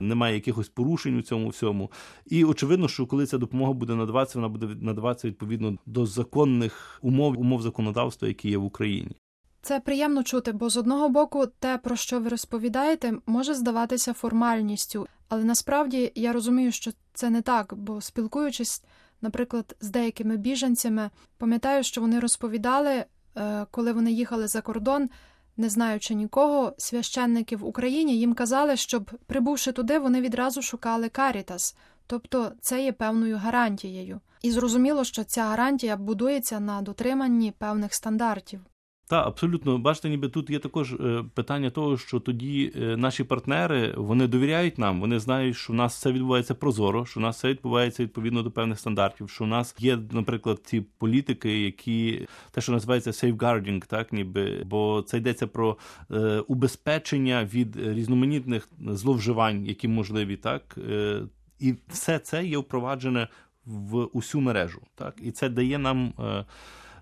немає 0.00 0.34
якихось 0.34 0.68
порушень 0.68 1.18
у 1.18 1.22
цьому 1.22 1.48
всьому. 1.48 1.90
І 2.26 2.44
очевидно, 2.44 2.88
що 2.88 3.06
коли 3.06 3.26
ця 3.26 3.38
допомога 3.38 3.72
буде 3.72 3.94
надаватися, 3.94 4.38
вона 4.38 4.48
буде 4.48 4.66
надаватися 4.80 5.28
відповідно 5.28 5.78
до 5.86 6.06
законних 6.06 6.98
умов 7.02 7.38
умов 7.38 7.62
законодавства, 7.62 8.28
які 8.28 8.50
є 8.50 8.58
в 8.58 8.64
Україні. 8.64 9.16
Це 9.62 9.80
приємно 9.80 10.22
чути, 10.22 10.52
бо 10.52 10.70
з 10.70 10.76
одного 10.76 11.08
боку, 11.08 11.46
те, 11.46 11.78
про 11.78 11.96
що 11.96 12.20
ви 12.20 12.28
розповідаєте, 12.28 13.12
може 13.26 13.54
здаватися 13.54 14.12
формальністю, 14.12 15.06
але 15.28 15.44
насправді 15.44 16.12
я 16.14 16.32
розумію, 16.32 16.72
що 16.72 16.90
це 17.14 17.30
не 17.30 17.42
так, 17.42 17.74
бо 17.76 18.00
спілкуючись, 18.00 18.84
наприклад, 19.20 19.76
з 19.80 19.90
деякими 19.90 20.36
біженцями, 20.36 21.10
пам'ятаю, 21.38 21.82
що 21.82 22.00
вони 22.00 22.20
розповідали, 22.20 23.04
е, 23.36 23.66
коли 23.70 23.92
вони 23.92 24.12
їхали 24.12 24.48
за 24.48 24.60
кордон, 24.60 25.10
не 25.58 25.68
знаючи 25.68 26.14
нікого, 26.14 26.72
священники 26.78 27.56
в 27.56 27.64
Україні 27.64 28.18
їм 28.18 28.34
казали, 28.34 28.76
щоб 28.76 29.10
прибувши 29.26 29.72
туди, 29.72 29.98
вони 29.98 30.20
відразу 30.20 30.62
шукали 30.62 31.08
карітас, 31.08 31.76
тобто 32.06 32.52
це 32.60 32.84
є 32.84 32.92
певною 32.92 33.36
гарантією. 33.36 34.20
І 34.42 34.50
зрозуміло, 34.50 35.04
що 35.04 35.24
ця 35.24 35.44
гарантія 35.44 35.96
будується 35.96 36.60
на 36.60 36.82
дотриманні 36.82 37.52
певних 37.58 37.94
стандартів. 37.94 38.60
Так, 39.08 39.26
абсолютно, 39.26 39.78
бачите, 39.78 40.08
ніби 40.08 40.28
тут 40.28 40.50
є 40.50 40.58
також 40.58 40.92
е, 40.92 41.24
питання 41.34 41.70
того, 41.70 41.98
що 41.98 42.20
тоді 42.20 42.72
е, 42.76 42.96
наші 42.96 43.24
партнери 43.24 43.94
вони 43.96 44.26
довіряють 44.26 44.78
нам, 44.78 45.00
вони 45.00 45.18
знають, 45.20 45.56
що 45.56 45.72
в 45.72 45.76
нас 45.76 45.96
все 45.96 46.12
відбувається 46.12 46.54
прозоро, 46.54 47.06
що 47.06 47.20
в 47.20 47.22
нас 47.22 47.36
все 47.36 47.48
відбувається 47.48 48.02
відповідно 48.02 48.42
до 48.42 48.50
певних 48.50 48.78
стандартів. 48.78 49.30
Що 49.30 49.44
в 49.44 49.46
нас 49.46 49.74
є, 49.78 49.98
наприклад, 50.10 50.60
ці 50.64 50.80
політики, 50.80 51.60
які 51.60 52.26
те, 52.50 52.60
що 52.60 52.72
називається 52.72 53.10
safeguarding, 53.10 53.86
так 53.86 54.12
ніби, 54.12 54.62
бо 54.66 55.04
це 55.06 55.16
йдеться 55.18 55.46
про 55.46 55.78
е, 56.10 56.40
убезпечення 56.48 57.44
від 57.44 57.76
різноманітних 57.76 58.68
зловживань, 58.80 59.66
які 59.66 59.88
можливі, 59.88 60.36
так 60.36 60.78
е, 60.90 61.22
і 61.58 61.74
все 61.88 62.18
це 62.18 62.44
є 62.44 62.58
впроваджене 62.58 63.28
в 63.64 64.04
усю 64.04 64.40
мережу, 64.40 64.80
так 64.94 65.14
і 65.22 65.30
це 65.30 65.48
дає 65.48 65.78
нам. 65.78 66.12
Е, 66.18 66.44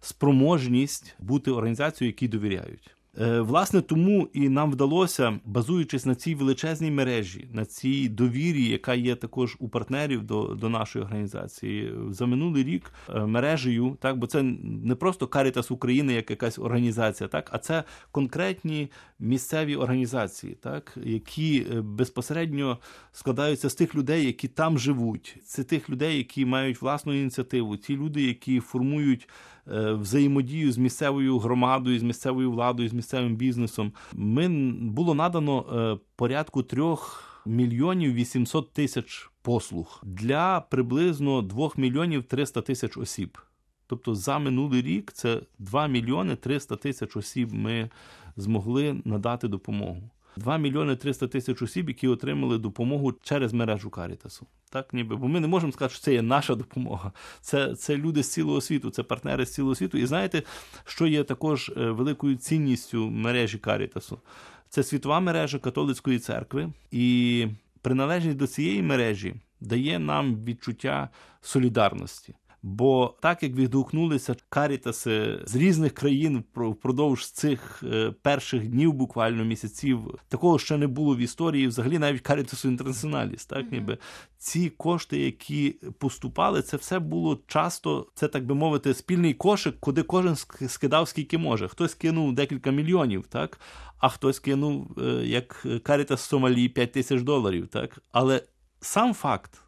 спроможність 0.00 1.16
бути 1.18 1.50
організацією, 1.50 2.10
якій 2.10 2.28
довіряють. 2.28 2.96
Е, 3.20 3.40
власне, 3.40 3.80
тому 3.80 4.28
і 4.32 4.48
нам 4.48 4.70
вдалося, 4.70 5.38
базуючись 5.44 6.06
на 6.06 6.14
цій 6.14 6.34
величезній 6.34 6.90
мережі, 6.90 7.48
на 7.52 7.64
цій 7.64 8.08
довірі, 8.08 8.64
яка 8.64 8.94
є 8.94 9.14
також 9.14 9.56
у 9.58 9.68
партнерів 9.68 10.22
до 10.22 10.42
до 10.42 10.68
нашої 10.68 11.04
організації, 11.04 11.92
за 12.10 12.26
минулий 12.26 12.64
рік 12.64 12.92
е, 13.14 13.26
мережею, 13.26 13.96
так 14.00 14.18
бо 14.18 14.26
це 14.26 14.42
не 14.62 14.94
просто 14.94 15.26
Карітас 15.26 15.70
України, 15.70 16.12
як 16.12 16.30
якась 16.30 16.58
організація, 16.58 17.28
так 17.28 17.50
а 17.52 17.58
це 17.58 17.84
конкретні 18.10 18.90
місцеві 19.18 19.76
організації, 19.76 20.54
так 20.54 20.98
які 21.04 21.66
е, 21.70 21.80
безпосередньо 21.80 22.78
складаються 23.12 23.70
з 23.70 23.74
тих 23.74 23.94
людей, 23.94 24.26
які 24.26 24.48
там 24.48 24.78
живуть. 24.78 25.36
Це 25.44 25.64
тих 25.64 25.90
людей, 25.90 26.16
які 26.16 26.46
мають 26.46 26.82
власну 26.82 27.14
ініціативу, 27.14 27.76
ті 27.76 27.96
люди, 27.96 28.22
які 28.22 28.60
формують. 28.60 29.28
Е, 29.72 29.92
взаємодію 29.92 30.72
з 30.72 30.78
місцевою 30.78 31.38
громадою, 31.38 31.98
з 31.98 32.02
місцевою 32.02 32.50
владою, 32.50 32.88
з 32.88 32.92
місцевим 32.92 33.36
бізнесом. 33.36 33.92
Ми 34.12 34.48
було 34.72 35.14
надано 35.14 35.60
е, 35.60 36.06
порядку 36.16 36.62
трьох 36.62 37.22
мільйонів 37.46 38.14
800 38.14 38.72
тисяч 38.72 39.30
послуг 39.42 40.00
для 40.04 40.60
приблизно 40.60 41.42
2 41.42 41.70
мільйонів 41.76 42.24
300 42.24 42.62
тисяч 42.62 42.96
осіб. 42.96 43.38
Тобто 43.86 44.14
за 44.14 44.38
минулий 44.38 44.82
рік 44.82 45.12
це 45.12 45.40
2 45.58 45.86
мільйони 45.86 46.36
300 46.36 46.76
тисяч 46.76 47.16
осіб 47.16 47.52
ми 47.52 47.90
змогли 48.36 49.00
надати 49.04 49.48
допомогу. 49.48 50.10
2 50.36 50.58
мільйони 50.58 50.96
300 50.96 51.28
тисяч 51.28 51.62
осіб, 51.62 51.88
які 51.88 52.08
отримали 52.08 52.58
допомогу 52.58 53.12
через 53.22 53.52
мережу 53.52 53.90
Карітасу. 53.90 54.46
Так, 54.70 54.94
ніби, 54.94 55.16
бо 55.16 55.28
ми 55.28 55.40
не 55.40 55.48
можемо 55.48 55.72
сказати, 55.72 55.94
що 55.94 56.02
це 56.02 56.12
є 56.12 56.22
наша 56.22 56.54
допомога. 56.54 57.12
Це 57.40 57.74
це 57.74 57.96
люди 57.96 58.22
з 58.22 58.32
цілого 58.32 58.60
світу, 58.60 58.90
це 58.90 59.02
партнери 59.02 59.46
з 59.46 59.54
цілого 59.54 59.74
світу. 59.74 59.98
І 59.98 60.06
знаєте, 60.06 60.42
що 60.84 61.06
є 61.06 61.24
також 61.24 61.72
е, 61.76 61.90
великою 61.90 62.36
цінністю 62.36 63.10
мережі 63.10 63.58
Карітасу? 63.58 64.20
Це 64.68 64.82
світова 64.82 65.20
мережа 65.20 65.58
католицької 65.58 66.18
церкви, 66.18 66.72
і 66.90 67.46
приналежність 67.82 68.36
до 68.36 68.46
цієї 68.46 68.82
мережі 68.82 69.34
дає 69.60 69.98
нам 69.98 70.44
відчуття 70.44 71.08
солідарності. 71.40 72.34
Бо 72.68 73.14
так 73.22 73.42
як 73.42 73.52
відгукнулися 73.52 74.36
карітаси 74.48 75.42
з 75.44 75.56
різних 75.56 75.94
країн 75.94 76.44
впродовж 76.54 77.30
цих 77.30 77.82
е, 77.82 78.14
перших 78.22 78.68
днів, 78.68 78.92
буквально 78.92 79.44
місяців, 79.44 80.00
такого 80.28 80.58
ще 80.58 80.76
не 80.76 80.86
було 80.86 81.16
в 81.16 81.18
історії. 81.18 81.66
Взагалі, 81.66 81.98
навіть 81.98 82.20
карітасу 82.20 82.68
інтернаціоналіс, 82.68 83.46
так 83.46 83.72
ніби 83.72 83.98
ці 84.38 84.70
кошти, 84.70 85.18
які 85.18 85.70
поступали, 85.98 86.62
це 86.62 86.76
все 86.76 86.98
було 86.98 87.40
часто, 87.46 88.06
це 88.14 88.28
так 88.28 88.46
би 88.46 88.54
мовити, 88.54 88.94
спільний 88.94 89.34
кошик, 89.34 89.80
куди 89.80 90.02
кожен 90.02 90.36
скидав 90.68 91.08
скільки 91.08 91.38
може. 91.38 91.68
Хтось 91.68 91.94
кинув 91.94 92.32
декілька 92.32 92.70
мільйонів, 92.70 93.26
так 93.26 93.60
а 93.98 94.08
хтось 94.08 94.38
кинув 94.38 94.98
е, 94.98 95.02
як 95.26 95.66
карітас 95.82 96.20
Сомалі 96.20 96.68
5 96.68 96.92
тисяч 96.92 97.22
доларів, 97.22 97.68
так 97.68 97.98
але 98.12 98.42
сам 98.80 99.14
факт. 99.14 99.62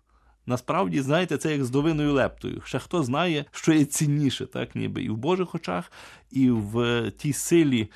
Насправді, 0.49 1.01
знаєте, 1.01 1.39
це 1.39 1.53
як 1.53 1.65
з 1.65 1.71
довиною 1.71 2.13
лептою. 2.13 2.63
Ще 2.65 2.79
хто 2.79 3.03
знає, 3.03 3.45
що 3.51 3.73
є 3.73 3.85
цінніше, 3.85 4.47
так 4.47 4.75
ніби 4.75 5.03
і 5.03 5.11
в 5.11 5.17
Божих 5.17 5.55
очах, 5.55 5.93
і 6.31 6.51
в 6.51 7.11
тій 7.11 7.33
силі 7.33 7.91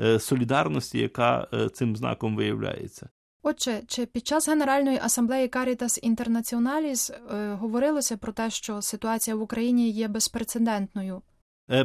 е, 0.00 0.18
солідарності, 0.18 0.98
яка 0.98 1.48
е, 1.54 1.68
цим 1.68 1.96
знаком 1.96 2.36
виявляється. 2.36 3.08
Отже, 3.42 3.80
чи 3.86 4.06
під 4.06 4.26
час 4.26 4.48
Генеральної 4.48 4.98
асамблеї 5.02 5.48
Caritas 5.48 6.14
Internationalis 6.14 7.12
е, 7.12 7.54
говорилося 7.54 8.16
про 8.16 8.32
те, 8.32 8.50
що 8.50 8.82
ситуація 8.82 9.36
в 9.36 9.42
Україні 9.42 9.90
є 9.90 10.08
безпрецедентною? 10.08 11.22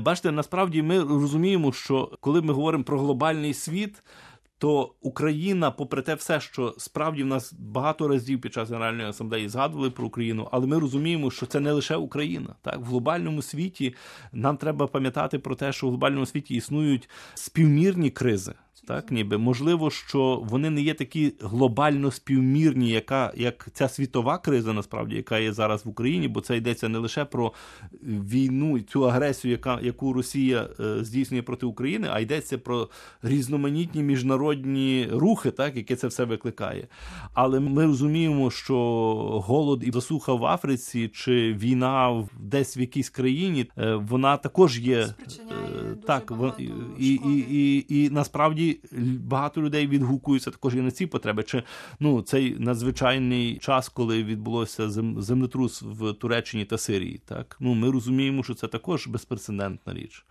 Бачите, 0.01 0.31
насправді 0.31 0.81
ми 0.81 0.99
розуміємо, 0.99 1.71
що 1.71 2.17
коли 2.19 2.41
ми 2.41 2.53
говоримо 2.53 2.83
про 2.83 2.99
глобальний 2.99 3.53
світ, 3.53 4.03
то 4.63 4.95
Україна, 5.01 5.71
попри 5.71 6.01
те, 6.01 6.15
все, 6.15 6.39
що 6.39 6.75
справді 6.77 7.23
в 7.23 7.25
нас 7.25 7.53
багато 7.53 8.07
разів 8.07 8.41
під 8.41 8.53
час 8.53 8.69
Генеральної 8.69 9.09
асамблеї 9.09 9.49
згадували 9.49 9.89
про 9.89 10.05
Україну, 10.05 10.49
але 10.51 10.67
ми 10.67 10.79
розуміємо, 10.79 11.31
що 11.31 11.45
це 11.45 11.59
не 11.59 11.71
лише 11.71 11.95
Україна. 11.95 12.55
Так, 12.61 12.79
в 12.79 12.83
глобальному 12.83 13.41
світі 13.41 13.95
нам 14.33 14.57
треба 14.57 14.87
пам'ятати 14.87 15.39
про 15.39 15.55
те, 15.55 15.73
що 15.73 15.87
в 15.87 15.89
глобальному 15.89 16.25
світі 16.25 16.55
існують 16.55 17.09
співмірні 17.33 18.09
кризи. 18.09 18.53
Так, 18.87 19.11
ніби 19.11 19.37
можливо, 19.37 19.91
що 19.91 20.43
вони 20.49 20.69
не 20.69 20.81
є 20.81 20.93
такі 20.93 21.33
глобально 21.41 22.11
співмірні, 22.11 22.89
яка 22.89 23.33
як 23.35 23.67
ця 23.73 23.89
світова 23.89 24.37
криза, 24.37 24.73
насправді, 24.73 25.15
яка 25.15 25.39
є 25.39 25.53
зараз 25.53 25.85
в 25.85 25.89
Україні, 25.89 26.27
бо 26.27 26.41
це 26.41 26.57
йдеться 26.57 26.89
не 26.89 26.97
лише 26.97 27.25
про 27.25 27.53
війну 28.03 28.77
і 28.77 28.81
цю 28.81 29.07
агресію, 29.07 29.51
яка 29.51 29.79
яку 29.81 30.13
Росія 30.13 30.69
е, 30.79 31.03
здійснює 31.03 31.41
проти 31.41 31.65
України, 31.65 32.07
а 32.11 32.19
йдеться 32.19 32.57
про 32.57 32.89
різноманітні 33.21 34.03
міжнародні 34.03 35.07
рухи, 35.11 35.51
так 35.51 35.75
які 35.75 35.95
це 35.95 36.07
все 36.07 36.25
викликає. 36.25 36.87
Але 37.33 37.59
ми 37.59 37.85
розуміємо, 37.85 38.51
що 38.51 38.75
голод 39.45 39.83
і 39.87 39.91
засуха 39.91 40.33
в 40.33 40.45
Африці 40.45 41.07
чи 41.13 41.53
війна 41.53 42.27
десь 42.39 42.77
в 42.77 42.79
якійсь 42.79 43.09
країні, 43.09 43.65
е, 43.77 43.95
вона 43.95 44.37
також 44.37 44.79
є 44.79 44.99
е, 44.99 45.13
так, 46.07 46.33
і, 46.59 46.63
і, 46.99 47.13
і, 47.13 47.45
і, 47.49 47.85
і 47.89 48.09
насправді 48.09 48.72
багато 49.19 49.61
людей 49.61 49.87
відгукуються 49.87 50.51
також 50.51 50.75
і 50.75 50.81
на 50.81 50.91
ці 50.91 51.05
потреби. 51.05 51.43
Чи 51.43 51.63
ну 51.99 52.21
цей 52.21 52.59
надзвичайний 52.59 53.57
час, 53.57 53.89
коли 53.89 54.23
відбулося 54.23 54.89
землетрус 55.17 55.81
в 55.81 56.13
Туреччині 56.13 56.65
та 56.65 56.77
Сирії? 56.77 57.21
Так 57.25 57.57
ну 57.59 57.73
ми 57.73 57.91
розуміємо, 57.91 58.43
що 58.43 58.53
це 58.53 58.67
також 58.67 59.07
безпрецедентна 59.07 59.93
річ. 59.93 60.25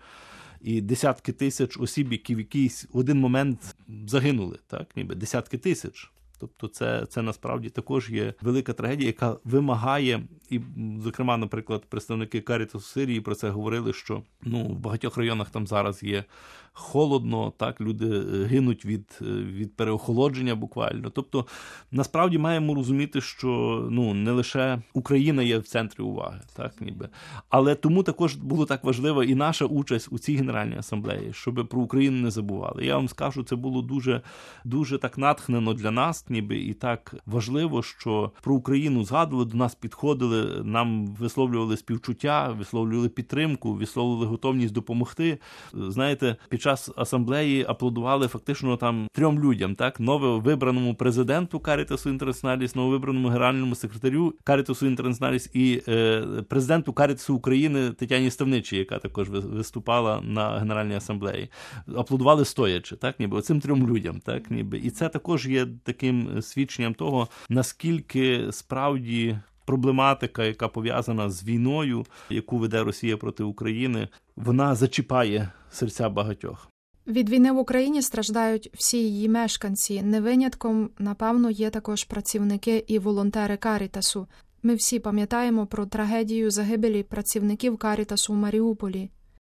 І 0.61 0.81
десятки 0.81 1.33
тисяч 1.33 1.77
осіб, 1.81 2.13
які 2.13 2.35
в 2.35 2.39
якийсь 2.39 2.87
один 2.93 3.21
момент 3.21 3.77
загинули, 4.07 4.59
так 4.67 4.97
ніби 4.97 5.15
десятки 5.15 5.59
тисяч. 5.59 6.11
Тобто, 6.43 6.69
це 6.69 7.07
це 7.07 7.23
насправді 7.23 7.71
також 7.71 8.11
є 8.11 8.35
велика 8.41 8.73
трагедія, 8.73 9.07
яка 9.07 9.37
вимагає, 9.45 10.23
і, 10.51 10.61
зокрема, 11.03 11.37
наприклад, 11.37 11.83
представники 11.89 12.41
Карітасу 12.41 12.81
Сирії 12.81 13.21
про 13.21 13.35
це 13.35 13.51
говорили, 13.51 13.93
що 13.93 14.23
ну 14.43 14.65
в 14.65 14.79
багатьох 14.79 15.17
районах 15.17 15.51
там 15.51 15.67
зараз 15.67 16.03
є 16.03 16.25
холодно, 16.73 17.53
так 17.57 17.81
люди 17.81 18.07
е, 18.07 18.45
гинуть 18.45 18.85
від 18.85 19.19
е, 19.23 19.25
від 19.25 19.77
переохолодження 19.77 20.55
буквально. 20.55 21.11
Тобто, 21.11 21.47
насправді 21.91 22.39
маємо 22.39 22.75
розуміти, 22.75 23.21
що 23.21 23.49
ну 23.91 24.15
не 24.15 24.31
лише 24.31 24.83
Україна 24.93 25.43
є 25.43 25.59
в 25.59 25.63
центрі 25.63 26.03
уваги, 26.03 26.41
так 26.57 26.81
ніби, 26.81 27.09
але 27.49 27.75
тому 27.75 28.03
також 28.03 28.35
було 28.35 28.67
так 28.67 28.85
важливо 28.85 29.25
і 29.25 29.35
наша 29.35 29.65
участь 29.65 30.09
у 30.11 30.19
цій 30.19 30.37
генеральній 30.37 30.79
асамблеї, 30.79 31.33
щоб 31.33 31.69
про 31.69 31.81
Україну 31.81 32.23
не 32.23 32.31
забували. 32.31 32.87
Я 32.87 32.97
вам 32.97 33.09
скажу, 33.09 33.43
це 33.43 33.57
було 33.57 33.83
дуже 33.83 34.21
дуже 34.65 34.99
так 34.99 35.19
натхнено 35.19 35.75
для 35.75 35.91
нас 35.91 36.27
ніби 36.29 36.59
і 36.59 36.75
так 36.75 37.15
важливо, 37.27 37.83
що 37.83 38.33
про 38.43 38.55
Україну 38.55 39.05
згадували 39.05 39.51
до 39.51 39.57
нас, 39.57 39.75
підходили, 39.75 40.65
нам 40.65 41.07
висловлювали 41.07 41.77
співчуття, 41.77 42.55
висловлювали 42.59 43.09
підтримку, 43.09 43.73
висловлювали 43.73 44.27
готовність 44.27 44.75
допомогти. 44.75 45.39
Знаєте, 45.73 46.37
під 46.49 46.62
час 46.63 46.91
асамблеї 46.97 47.67
аплодували 47.69 48.29
фактично 48.29 48.77
там 48.77 49.09
трьом 49.13 49.41
людям, 49.41 49.75
так 49.75 50.01
нововибраному 50.01 50.95
президенту 50.95 51.61
Карітасу 51.61 52.11
Інтернаціоналіс, 52.11 52.75
нововибраному 52.75 53.29
генеральному 53.29 53.75
секретарю 53.75 54.35
Карітасу 54.45 54.87
Інтернаціоналіс 54.87 55.51
і 55.53 55.83
е, 55.89 56.23
президенту 56.49 56.93
Карітасу 56.93 57.35
України 57.35 57.91
Тетяні 57.91 58.31
Ставничі, 58.31 58.77
яка 58.77 58.99
також 58.99 59.29
виступала 59.29 60.21
на 60.21 60.59
генеральній 60.59 60.95
асамблеї. 60.95 61.49
Аплодували 61.97 62.45
стоячи, 62.45 62.97
так 62.97 63.21
ніби 63.21 63.37
оцим 63.37 63.61
трьом 63.61 63.89
людям, 63.89 64.21
так 64.21 64.51
ніби 64.51 64.79
і 64.79 64.91
це 64.91 65.09
також 65.09 65.47
є 65.47 65.67
таким 65.85 66.43
свідченням 66.43 66.95
того, 66.95 67.29
наскільки 67.49 68.53
справді. 68.53 69.39
Проблематика, 69.65 70.45
яка 70.45 70.69
пов'язана 70.69 71.31
з 71.31 71.45
війною, 71.45 72.05
яку 72.31 72.59
веде 72.59 72.83
Росія 72.83 73.17
проти 73.17 73.43
України, 73.43 74.09
вона 74.37 74.75
зачіпає 74.75 75.53
серця 75.71 76.09
багатьох. 76.09 76.69
Від 77.07 77.31
війни 77.31 77.53
в 77.53 77.59
Україні 77.59 78.03
страждають 78.03 78.71
всі 78.75 78.99
її 78.99 79.29
мешканці. 79.29 80.03
Не 80.03 80.21
винятком, 80.21 80.91
напевно, 80.99 81.51
є 81.51 81.71
також 81.71 82.05
працівники 82.05 82.85
і 82.87 82.99
волонтери 82.99 83.57
Карітасу. 83.57 84.27
Ми 84.63 84.75
всі 84.75 84.99
пам'ятаємо 84.99 85.67
про 85.67 85.87
трагедію 85.87 86.51
загибелі 86.51 87.03
працівників 87.03 87.79
Карітасу 87.79 88.33
у 88.33 88.37
Маріуполі. 88.37 89.11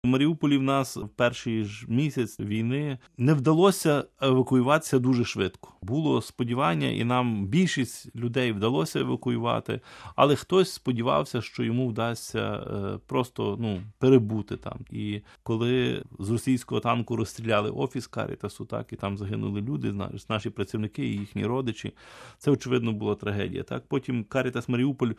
Маріуполі 0.06 0.56
в 0.56 0.62
нас 0.62 0.96
в 0.96 1.08
перший 1.08 1.64
ж 1.64 1.86
місяць 1.88 2.40
війни 2.40 2.98
не 3.18 3.34
вдалося 3.34 4.04
евакуюватися 4.20 4.98
дуже 4.98 5.24
швидко. 5.24 5.72
Було 5.82 6.22
сподівання, 6.22 6.88
і 6.88 7.04
нам 7.04 7.46
більшість 7.46 8.16
людей 8.16 8.52
вдалося 8.52 9.00
евакуювати, 9.00 9.80
але 10.16 10.36
хтось 10.36 10.72
сподівався, 10.72 11.42
що 11.42 11.62
йому 11.62 11.88
вдасться 11.88 12.40
е, 12.40 12.98
просто 13.06 13.56
ну 13.60 13.82
перебути 13.98 14.56
там. 14.56 14.78
І 14.90 15.20
коли 15.42 16.04
з 16.18 16.30
російського 16.30 16.80
танку 16.80 17.16
розстріляли 17.16 17.70
офіс 17.70 18.06
Карітасу, 18.06 18.64
так 18.64 18.92
і 18.92 18.96
там 18.96 19.18
загинули 19.18 19.60
люди, 19.60 19.94
наші 20.28 20.50
працівники 20.50 21.06
і 21.06 21.18
їхні 21.18 21.46
родичі. 21.46 21.92
Це 22.38 22.50
очевидно 22.50 22.92
була 22.92 23.14
трагедія. 23.14 23.62
Так 23.62 23.82
потім 23.88 24.24
Карітас 24.24 24.68
Маріуполь 24.68 25.10
е, 25.10 25.14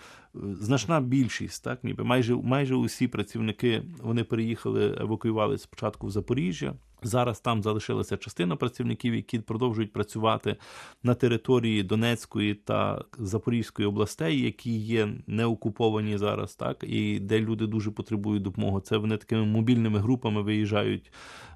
значна 0.62 1.02
більшість, 1.02 1.64
так 1.64 1.84
ніби 1.84 2.04
майже 2.04 2.36
майже 2.36 2.76
усі 2.76 3.08
працівники 3.08 3.84
вони 4.04 4.24
переїхали 4.24 4.77
виїхали, 4.78 5.04
евакуювали 5.04 5.58
спочатку 5.58 6.08
в 6.08 6.12
Запоріжжя. 6.12 6.74
Зараз 7.04 7.40
там 7.40 7.64
залишилася 7.64 8.18
частина 8.18 8.56
працівників, 8.56 9.16
які 9.16 9.40
продовжують 9.40 9.94
працювати 9.94 10.56
на 11.04 11.14
території 11.14 11.84
Донецької 11.84 12.56
та 12.56 13.04
Запорізької 13.18 13.88
областей, 13.88 14.42
які 14.42 14.78
є 14.78 15.10
не 15.28 15.46
окуповані 15.46 16.18
зараз, 16.18 16.56
так 16.56 16.84
і 16.84 17.20
де 17.20 17.40
люди 17.40 17.68
дуже 17.68 17.92
потребують 17.92 18.44
допомоги. 18.44 18.82
Це 18.82 18.98
вони 18.98 19.18
такими 19.18 19.46
мобільними 19.46 20.00
групами 20.00 20.42
виїжджають 20.42 21.12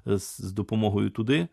з 0.06 0.52
допомогою 0.52 1.10
туди. 1.10 1.48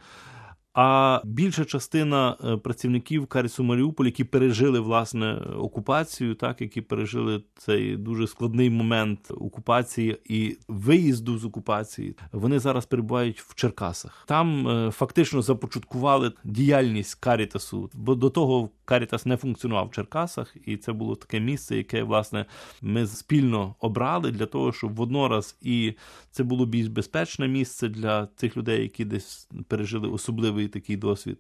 А 0.74 1.22
більша 1.24 1.66
частина 1.66 2.38
е, 2.44 2.58
працівників 2.58 3.28
Карісу 3.28 3.64
Маріуполь, 3.64 4.06
які 4.06 4.24
пережили 4.24 4.80
власне 4.80 5.34
окупацію, 5.58 6.36
так 6.36 6.62
які 6.62 6.82
пережили 6.82 7.44
цей 7.58 7.98
дуже 7.98 8.28
складний 8.28 8.70
момент 8.70 9.32
окупації 9.32 10.18
і 10.26 10.58
виїзду 10.68 11.38
з 11.38 11.46
окупації, 11.46 12.16
вони 12.32 12.60
зараз 12.60 12.86
перебувають 12.86 13.40
в 13.42 13.56
Черкасах. 13.56 14.24
Там 14.28 14.68
е, 14.68 14.92
фактично 14.92 15.42
започаткували 15.42 16.32
діяльність 16.44 17.16
Карітасу, 17.16 17.90
бо 17.94 18.16
до 18.16 18.30
того 18.30 18.70
Карітас 18.86 19.26
не 19.26 19.38
функціонував 19.38 19.88
в 19.88 19.92
Черкасах, 19.92 20.56
і 20.66 20.78
це 20.78 20.94
було 20.94 21.16
таке 21.16 21.40
місце, 21.40 21.78
яке 21.78 22.04
власне 22.04 22.46
ми 22.82 23.08
спільно 23.08 23.76
обрали 23.80 24.32
для 24.32 24.46
того, 24.46 24.74
щоб 24.74 24.96
воднораз 24.96 25.58
і 25.62 25.94
це 26.32 26.44
було 26.44 26.66
більш 26.66 26.88
безпечне 26.88 27.48
місце 27.48 27.90
для 27.90 28.26
тих 28.26 28.58
людей, 28.58 28.82
які 28.82 29.06
десь 29.06 29.50
пережили 29.68 30.10
особливий 30.10 30.59
такий 30.68 30.98
досвід. 30.98 31.38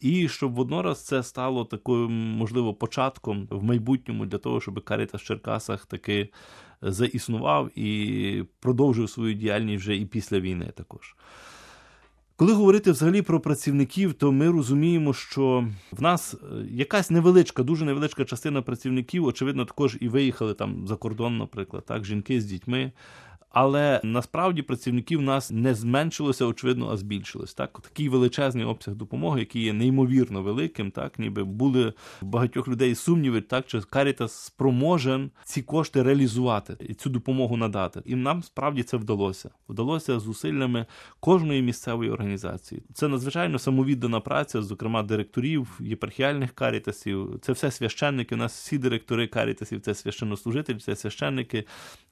І 0.00 0.28
щоб 0.28 0.54
воднораз 0.54 1.04
це 1.04 1.22
стало 1.22 1.64
такою, 1.64 2.08
можливо, 2.08 2.74
початком 2.74 3.48
в 3.50 3.62
майбутньому 3.64 4.26
для 4.26 4.38
того, 4.38 4.60
щоб 4.60 4.84
Карітас 4.84 5.22
в 5.22 5.24
Черкасах 5.24 5.86
таки 5.86 6.28
заіснував 6.82 7.78
і 7.78 8.44
продовжив 8.60 9.10
свою 9.10 9.34
діяльність 9.34 9.82
вже 9.82 9.96
і 9.96 10.06
після 10.06 10.40
війни 10.40 10.72
також. 10.74 11.16
Коли 12.36 12.52
говорити 12.52 12.92
взагалі 12.92 13.22
про 13.22 13.40
працівників, 13.40 14.14
то 14.14 14.32
ми 14.32 14.50
розуміємо, 14.50 15.14
що 15.14 15.68
в 15.92 16.02
нас 16.02 16.34
е, 16.34 16.66
якась 16.70 17.10
невеличка, 17.10 17.62
дуже 17.62 17.84
невеличка 17.84 18.24
частина 18.24 18.62
працівників, 18.62 19.24
очевидно, 19.24 19.64
також 19.64 19.96
і 20.00 20.08
виїхали 20.08 20.54
там 20.54 20.86
за 20.86 20.96
кордон, 20.96 21.38
наприклад, 21.38 21.84
так, 21.86 22.04
жінки 22.04 22.40
з 22.40 22.44
дітьми. 22.44 22.92
Але 23.52 24.00
насправді 24.04 24.62
працівників 24.62 25.22
нас 25.22 25.50
не 25.50 25.74
зменшилося, 25.74 26.44
очевидно, 26.44 26.90
а 26.90 26.96
збільшилось. 26.96 27.54
Так, 27.54 27.80
такий 27.80 28.08
величезний 28.08 28.64
обсяг 28.64 28.94
допомоги, 28.94 29.40
який 29.40 29.62
є 29.62 29.72
неймовірно 29.72 30.42
великим, 30.42 30.90
так 30.90 31.18
ніби 31.18 31.44
були 31.44 31.92
багатьох 32.22 32.68
людей 32.68 32.94
сумніви, 32.94 33.40
так 33.40 33.66
чи 33.66 33.80
Карітас 33.80 34.32
спроможен 34.32 35.30
ці 35.44 35.62
кошти 35.62 36.02
реалізувати 36.02 36.76
і 36.80 36.94
цю 36.94 37.10
допомогу 37.10 37.56
надати. 37.56 38.02
І 38.04 38.14
нам 38.14 38.42
справді 38.42 38.82
це 38.82 38.96
вдалося. 38.96 39.50
Вдалося 39.68 40.20
зусиллями 40.20 40.86
кожної 41.20 41.62
місцевої 41.62 42.10
організації. 42.10 42.82
Це 42.94 43.08
надзвичайно 43.08 43.58
самовіддана 43.58 44.20
праця, 44.20 44.62
зокрема 44.62 45.02
директорів, 45.02 45.80
єпархіальних 45.80 46.52
карітасів. 46.52 47.38
Це 47.42 47.52
все 47.52 47.70
священники. 47.70 48.34
У 48.34 48.38
нас 48.38 48.52
всі 48.52 48.78
директори 48.78 49.26
карітасів, 49.26 49.80
це 49.80 49.94
священнослужителі, 49.94 50.78
це 50.78 50.96
священники 50.96 51.64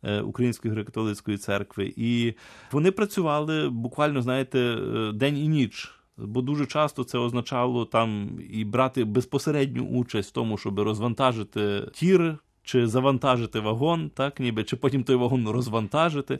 е, 0.02 0.20
Української 0.20 0.74
греко-католицької 0.74 1.29
Католицької 1.30 1.38
церкви, 1.38 1.92
і 1.96 2.34
вони 2.72 2.90
працювали 2.90 3.68
буквально, 3.68 4.22
знаєте, 4.22 4.58
е, 4.58 5.12
день 5.12 5.38
і 5.38 5.48
ніч. 5.48 5.94
Бо 6.16 6.42
дуже 6.42 6.66
часто 6.66 7.04
це 7.04 7.18
означало 7.18 7.84
там 7.84 8.38
і 8.50 8.64
брати 8.64 9.04
безпосередню 9.04 9.84
участь 9.84 10.30
в 10.30 10.32
тому, 10.32 10.58
щоб 10.58 10.80
розвантажити 10.80 11.90
тір 11.92 12.38
чи 12.62 12.86
завантажити 12.86 13.60
вагон, 13.60 14.10
так 14.10 14.40
ніби 14.40 14.64
чи 14.64 14.76
потім 14.76 15.04
той 15.04 15.16
вагон 15.16 15.48
розвантажити. 15.48 16.38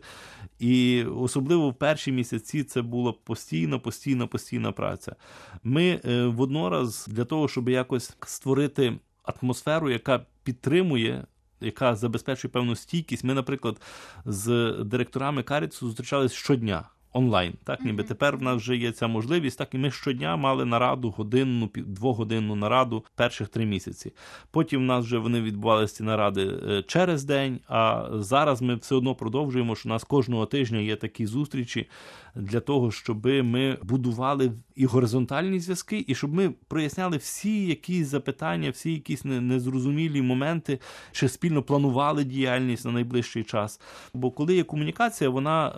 І 0.59 1.05
особливо 1.05 1.71
в 1.71 1.75
перші 1.75 2.13
місяці 2.13 2.65
це 2.65 2.83
була 2.83 3.13
постійна, 3.25 3.79
постійна, 3.79 4.27
постійна 4.27 4.73
праця. 4.73 5.17
Ми 5.65 6.01
е, 6.05 6.27
воднораз 6.27 7.09
для 7.11 7.25
того, 7.25 7.49
щоб 7.49 7.69
якось 7.69 8.17
створити 8.27 8.99
атмосферу, 9.25 9.91
яка 9.91 10.27
підтримує 10.45 11.25
яка 11.61 11.95
забезпечує 11.95 12.53
певну 12.53 12.77
стійкість. 12.77 13.25
Ми, 13.25 13.35
наприклад, 13.35 13.81
з 14.25 14.73
директорами 14.85 15.43
Каріцу 15.43 15.87
зустрічались 15.87 16.33
щодня 16.33 16.85
онлайн. 17.13 17.55
Так, 17.65 17.85
ніби 17.85 18.03
тепер 18.03 18.37
в 18.37 18.43
нас 18.43 18.57
вже 18.57 18.77
є 18.77 18.93
ця 18.93 19.07
можливість. 19.07 19.59
Так 19.59 19.75
і 19.75 19.79
ми 19.79 19.91
щодня 19.91 20.37
мали 20.37 20.65
нараду 20.65 21.11
годинну, 21.11 21.71
двогодинну 21.75 22.55
нараду 22.55 23.05
перших 23.15 23.49
три 23.49 23.67
місяці. 23.67 24.13
Потім 24.51 24.81
в 24.81 24.85
нас 24.85 25.05
вже 25.05 25.19
вони 25.19 25.41
відбувалися 25.41 25.97
ці 25.97 26.03
наради 26.03 26.53
е, 26.69 26.83
через 26.83 27.25
день. 27.25 27.61
А 27.69 28.09
зараз 28.13 28.63
ми 28.63 28.75
все 28.75 28.95
одно 28.95 29.15
продовжуємо, 29.15 29.77
що 29.77 29.89
у 29.89 29.93
нас 29.93 30.05
кожного 30.05 30.47
тижня 30.47 30.79
є 30.79 30.97
такі 30.97 31.27
зустрічі 31.27 31.89
для 32.35 32.61
того, 32.61 32.91
щоб 32.91 33.27
ми 33.27 33.79
будували 33.83 34.53
і 34.81 34.87
горизонтальні 34.87 35.61
зв'язки, 35.61 36.05
і 36.09 36.15
щоб 36.15 36.35
ми 36.35 36.51
проясняли 36.69 37.17
всі 37.17 37.67
якісь 37.67 38.07
запитання, 38.07 38.71
всі 38.71 38.93
якісь 38.93 39.25
незрозумілі 39.25 40.23
моменти, 40.23 40.79
чи 41.13 41.29
спільно 41.29 41.63
планували 41.63 42.25
діяльність 42.25 42.85
на 42.85 42.93
найближчий 42.93 43.45
час. 43.45 43.81
Бо 44.15 44.31
коли 44.31 44.55
є 44.57 44.63
комунікація, 44.63 45.31
вона 45.31 45.69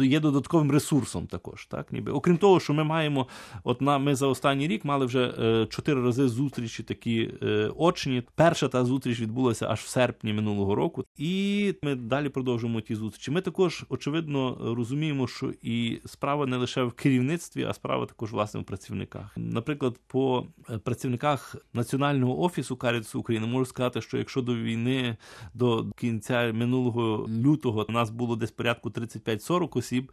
е, 0.00 0.06
є 0.06 0.20
додатковим 0.20 0.70
ресурсом 0.70 1.26
також. 1.26 1.66
Так, 1.66 1.92
ніби 1.92 2.12
окрім 2.12 2.36
того, 2.36 2.60
що 2.60 2.72
ми 2.72 2.84
маємо, 2.84 3.26
от 3.64 3.80
на 3.80 3.98
ми 3.98 4.14
за 4.14 4.26
останній 4.26 4.68
рік 4.68 4.84
мали 4.84 5.06
вже 5.06 5.34
е, 5.38 5.66
чотири 5.66 6.02
рази 6.02 6.28
зустрічі 6.28 6.82
такі 6.82 7.30
е, 7.42 7.70
очні. 7.76 8.22
Перша 8.34 8.68
та 8.68 8.84
зустріч 8.84 9.20
відбулася 9.20 9.66
аж 9.68 9.80
в 9.80 9.88
серпні 9.88 10.32
минулого 10.32 10.74
року, 10.74 11.04
і 11.16 11.74
ми 11.82 11.94
далі 11.94 12.28
продовжуємо 12.28 12.80
ті 12.80 12.94
зустрічі. 12.94 13.30
Ми 13.30 13.40
також 13.40 13.84
очевидно 13.88 14.58
розуміємо, 14.76 15.26
що 15.26 15.52
і 15.62 15.69
справа 16.06 16.46
не 16.46 16.56
лише 16.56 16.82
в 16.82 16.92
керівництві, 16.92 17.64
а 17.64 17.74
справа 17.74 18.06
також 18.06 18.32
власне 18.32 18.60
в 18.60 18.64
працівниках. 18.64 19.32
Наприклад, 19.36 19.96
по 20.06 20.46
е, 20.70 20.78
працівниках 20.78 21.56
національного 21.72 22.42
офісу 22.42 22.76
Карітсу 22.76 23.20
України 23.20 23.46
можу 23.46 23.66
сказати, 23.66 24.00
що 24.00 24.18
якщо 24.18 24.42
до 24.42 24.54
війни 24.54 25.16
до 25.54 25.86
кінця 25.96 26.52
минулого 26.52 27.28
лютого 27.28 27.86
у 27.88 27.92
нас 27.92 28.10
було 28.10 28.36
десь 28.36 28.50
порядку 28.50 28.90
35-40 28.90 29.78
осіб 29.78 30.12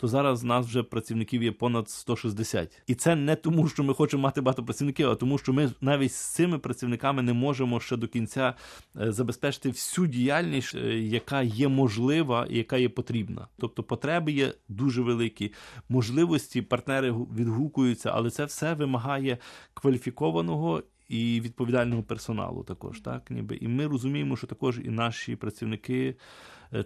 то 0.00 0.08
зараз 0.08 0.44
нас 0.44 0.66
вже 0.66 0.82
працівників 0.82 1.42
є 1.42 1.52
понад 1.52 1.90
160. 1.90 2.82
І 2.86 2.94
це 2.94 3.16
не 3.16 3.36
тому, 3.36 3.68
що 3.68 3.84
ми 3.84 3.94
хочемо 3.94 4.22
мати 4.22 4.40
багато 4.40 4.64
працівників, 4.64 5.10
а 5.10 5.14
тому, 5.14 5.38
що 5.38 5.52
ми 5.52 5.70
навіть 5.80 6.12
з 6.12 6.34
цими 6.34 6.58
працівниками 6.58 7.22
не 7.22 7.32
можемо 7.32 7.80
ще 7.80 7.96
до 7.96 8.08
кінця 8.08 8.54
е, 9.00 9.12
забезпечити 9.12 9.68
всю 9.68 10.06
діяльність, 10.06 10.74
е, 10.74 10.98
яка 10.98 11.42
є 11.42 11.68
можлива 11.68 12.46
і 12.50 12.56
яка 12.56 12.76
є 12.76 12.88
потрібна. 12.88 13.48
Тобто 13.58 13.82
потреби 13.82 14.32
є 14.32 14.54
дуже 14.68 15.02
великі, 15.02 15.52
можливості 15.88 16.62
партнери 16.62 17.12
відгукуються, 17.12 18.10
але 18.14 18.30
це 18.30 18.44
все 18.44 18.74
вимагає 18.74 19.38
кваліфікованого 19.74 20.82
і 21.08 21.40
відповідального 21.40 22.02
персоналу 22.02 22.62
також, 22.62 23.00
так 23.00 23.30
ніби 23.30 23.56
і 23.56 23.68
ми 23.68 23.86
розуміємо, 23.86 24.36
що 24.36 24.46
також 24.46 24.78
і 24.84 24.88
наші 24.88 25.36
працівники 25.36 26.14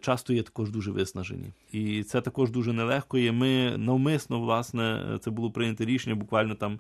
часто 0.01 0.33
є 0.33 0.43
також 0.43 0.71
дуже 0.71 0.91
виснажені, 0.91 1.53
і 1.73 2.03
це 2.03 2.21
також 2.21 2.51
дуже 2.51 2.73
нелегко. 2.73 3.19
є. 3.19 3.33
Ми 3.33 3.77
навмисно, 3.79 4.41
власне, 4.41 5.19
це 5.21 5.31
було 5.31 5.51
прийнято 5.51 5.85
рішення 5.85 6.17
буквально 6.17 6.55
там 6.55 6.73
е, 6.73 6.79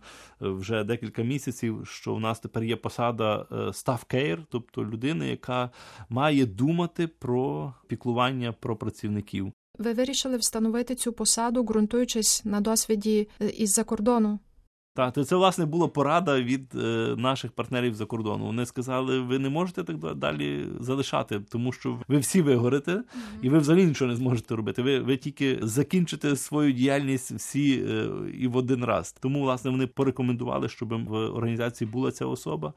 вже 0.49 0.85
декілька 0.85 1.23
місяців. 1.23 1.87
Що 1.87 2.15
в 2.15 2.21
нас 2.21 2.41
тепер 2.41 2.63
є 2.63 2.77
посада 2.77 3.47
е, 3.53 3.55
care, 3.57 4.39
тобто 4.51 4.85
людини, 4.85 5.29
яка 5.29 5.71
має 6.09 6.47
думати 6.47 7.07
про 7.07 7.75
піклування 7.87 8.53
про 8.53 8.77
працівників. 8.77 9.53
Ви 9.79 9.93
вирішили 9.93 10.37
встановити 10.37 10.95
цю 10.95 11.13
посаду, 11.13 11.63
ґрунтуючись 11.63 12.45
на 12.45 12.61
досвіді 12.61 13.29
із-за 13.57 13.85
кордону. 13.85 14.39
Так, 14.95 15.13
то 15.13 15.25
це 15.25 15.37
власне 15.37 15.67
була 15.67 15.89
порада 15.89 16.41
від 16.41 16.75
е, 16.75 17.15
наших 17.17 17.53
партнерів 17.53 17.95
за 17.95 18.07
кордону. 18.07 18.47
Вони 18.47 18.67
сказали, 18.67 19.21
ви 19.21 19.39
не 19.39 19.49
можете 19.49 19.85
так 19.85 20.17
далі 20.17 20.67
залишати, 20.81 21.41
тому 21.41 21.73
що 21.73 21.99
ви 22.09 22.19
всі 22.19 22.43
вигорите, 22.43 22.93
mm-hmm. 22.93 23.03
і 23.43 23.49
ви 23.49 23.59
взагалі 23.59 23.85
нічого 23.85 24.11
не 24.11 24.17
зможете 24.17 24.57
робити. 24.57 24.83
Ви 24.83 24.99
ви 24.99 25.17
тільки 25.17 25.59
закінчите 25.63 26.37
свою 26.37 26.73
діяльність 26.73 27.33
всі 27.33 27.85
е, 27.89 28.09
і 28.39 28.49
в 28.49 28.57
один 28.57 28.85
раз. 28.85 29.13
Тому 29.21 29.43
власне 29.43 29.71
вони 29.71 29.87
порекомендували, 29.87 30.69
щоб 30.69 31.05
в 31.05 31.13
організації 31.13 31.91
була 31.91 32.11
ця 32.11 32.27
особа 32.27 32.73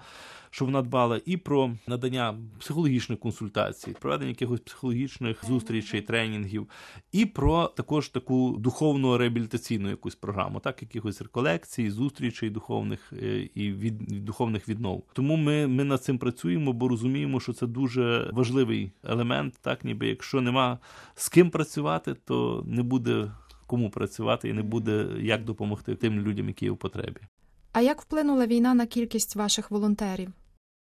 що 0.55 0.65
вона 0.65 0.81
дбала 0.81 1.21
і 1.25 1.37
про 1.37 1.71
надання 1.87 2.35
психологічних 2.59 3.19
консультацій, 3.19 3.95
проведення 3.99 4.29
якихось 4.29 4.59
психологічних 4.59 5.45
зустрічей, 5.45 6.01
тренінгів, 6.01 6.69
і 7.11 7.25
про 7.25 7.67
також 7.67 8.09
таку 8.09 8.55
духовну 8.59 9.17
реабілітаційну 9.17 9.89
якусь 9.89 10.15
програму, 10.15 10.59
так 10.59 10.81
якихось 10.81 11.21
реколекцій, 11.21 11.89
зустрічей 11.89 12.49
духовних 12.49 13.13
е, 13.13 13.49
і 13.55 13.71
від 13.71 13.97
духовних 14.25 14.69
віднов. 14.69 15.03
Тому 15.13 15.35
ми, 15.35 15.67
ми 15.67 15.83
над 15.83 16.03
цим 16.03 16.17
працюємо, 16.17 16.73
бо 16.73 16.87
розуміємо, 16.87 17.39
що 17.39 17.53
це 17.53 17.67
дуже 17.67 18.29
важливий 18.33 18.91
елемент, 19.03 19.53
так 19.61 19.83
ніби 19.83 20.07
якщо 20.07 20.41
нема 20.41 20.79
з 21.15 21.29
ким 21.29 21.49
працювати, 21.49 22.15
то 22.25 22.63
не 22.67 22.83
буде. 22.83 23.31
Кому 23.67 23.89
працювати 23.89 24.49
і 24.49 24.53
не 24.53 24.63
буде 24.63 25.07
як 25.19 25.43
допомогти 25.43 25.95
тим 25.95 26.19
людям, 26.19 26.47
які 26.47 26.65
є 26.65 26.71
в 26.71 26.77
потребі. 26.77 27.19
А 27.71 27.81
як 27.81 28.01
вплинула 28.01 28.45
війна 28.45 28.73
на 28.73 28.85
кількість 28.85 29.35
ваших 29.35 29.71
волонтерів? 29.71 30.33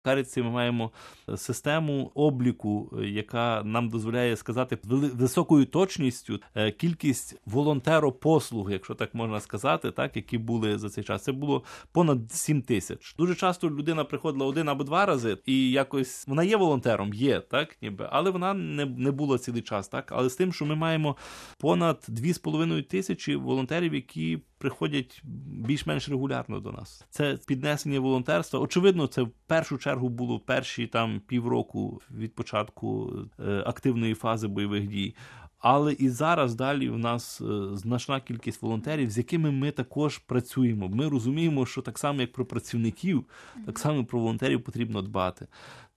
Кариці 0.04 0.42
ми 0.42 0.50
маємо 0.50 0.90
е, 1.28 1.36
систему 1.36 2.10
обліку, 2.14 2.90
е, 2.98 3.06
яка 3.06 3.62
нам 3.64 3.88
дозволяє 3.88 4.36
сказати 4.36 4.78
високою 4.84 5.66
точністю 5.66 6.40
е, 6.54 6.70
кількість 6.70 7.40
волонтеропослуг, 7.46 8.70
якщо 8.70 8.94
так 8.94 9.14
можна 9.14 9.40
сказати, 9.40 9.90
так 9.90 10.16
які 10.16 10.38
були 10.38 10.78
за 10.78 10.90
цей 10.90 11.04
час. 11.04 11.24
Це 11.24 11.32
було 11.32 11.62
понад 11.92 12.32
7 12.32 12.62
тисяч. 12.62 13.14
Дуже 13.18 13.34
часто 13.34 13.70
людина 13.70 14.04
приходила 14.04 14.46
один 14.46 14.68
або 14.68 14.84
два 14.84 15.06
рази, 15.06 15.38
і 15.46 15.70
якось 15.70 16.28
вона 16.28 16.44
є 16.44 16.56
волонтером, 16.56 17.14
є 17.14 17.40
так, 17.40 17.76
ніби, 17.82 18.08
але 18.10 18.30
вона 18.30 18.54
не 18.54 18.86
не 18.86 19.10
була 19.10 19.38
цілий 19.38 19.62
час. 19.62 19.88
Так, 19.88 20.12
але 20.12 20.30
з 20.30 20.36
тим, 20.36 20.52
що 20.52 20.66
ми 20.66 20.74
маємо 20.74 21.16
понад 21.58 22.06
2,5 22.08 22.82
тисячі 22.82 23.36
волонтерів, 23.36 23.94
які 23.94 24.38
приходять 24.64 25.22
більш-менш 25.66 26.08
регулярно 26.08 26.60
до 26.60 26.72
нас. 26.72 27.06
Це 27.10 27.38
піднесення 27.46 28.00
волонтерства. 28.00 28.60
Очевидно, 28.60 29.06
це 29.06 29.22
в 29.22 29.30
першу 29.46 29.78
чергу 29.78 30.08
було 30.08 30.40
перші 30.40 30.86
там 30.86 31.20
півроку 31.26 32.00
від 32.10 32.34
початку 32.34 33.12
е, 33.40 33.62
активної 33.66 34.14
фази 34.14 34.48
бойових 34.48 34.86
дій. 34.86 35.14
Але 35.58 35.92
і 35.92 36.08
зараз 36.08 36.54
далі 36.54 36.88
в 36.88 36.98
нас 36.98 37.40
е, 37.40 37.76
значна 37.76 38.20
кількість 38.20 38.62
волонтерів, 38.62 39.10
з 39.10 39.18
якими 39.18 39.50
ми 39.50 39.70
також 39.70 40.18
працюємо. 40.18 40.88
Ми 40.88 41.08
розуміємо, 41.08 41.66
що 41.66 41.82
так 41.82 41.98
само, 41.98 42.20
як 42.20 42.32
про 42.32 42.44
працівників, 42.44 43.24
так 43.66 43.78
само 43.78 44.04
про 44.04 44.18
волонтерів 44.18 44.64
потрібно 44.64 45.02
дбати 45.02 45.46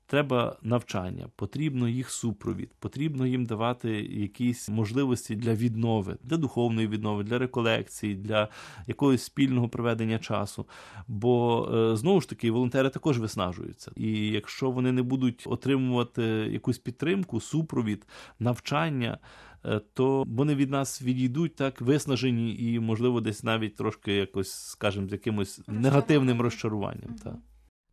треба 0.07 0.57
навчання, 0.61 1.27
потрібно 1.35 1.87
їх 1.89 2.09
супровід, 2.09 2.73
потрібно 2.79 3.25
їм 3.25 3.45
давати 3.45 3.89
якісь 4.01 4.69
можливості 4.69 5.35
для 5.35 5.53
віднови, 5.53 6.17
для 6.23 6.37
духовної 6.37 6.87
віднови, 6.87 7.23
для 7.23 7.37
реколекції, 7.37 8.15
для 8.15 8.47
якогось 8.87 9.23
спільного 9.23 9.69
проведення 9.69 10.19
часу. 10.19 10.65
Бо 11.07 11.67
е, 11.73 11.95
знову 11.95 12.21
ж 12.21 12.29
таки 12.29 12.51
волонтери 12.51 12.89
також 12.89 13.19
виснажуються. 13.19 13.91
І 13.95 14.27
якщо 14.27 14.71
вони 14.71 14.91
не 14.91 15.01
будуть 15.01 15.43
отримувати 15.45 16.23
якусь 16.51 16.77
підтримку, 16.77 17.41
супровід, 17.41 18.07
навчання. 18.39 19.17
Е, 19.65 19.81
то 19.93 20.23
вони 20.27 20.55
від 20.55 20.69
нас 20.69 21.01
відійдуть 21.01 21.55
так 21.55 21.81
виснажені 21.81 22.55
і, 22.55 22.79
можливо, 22.79 23.21
десь 23.21 23.43
навіть 23.43 23.75
трошки 23.75 24.13
якось, 24.13 24.51
скажімо, 24.51 25.07
з 25.07 25.11
якимось 25.11 25.61
негативним 25.67 26.41
розчаруванням. 26.41 27.15
Так. 27.23 27.35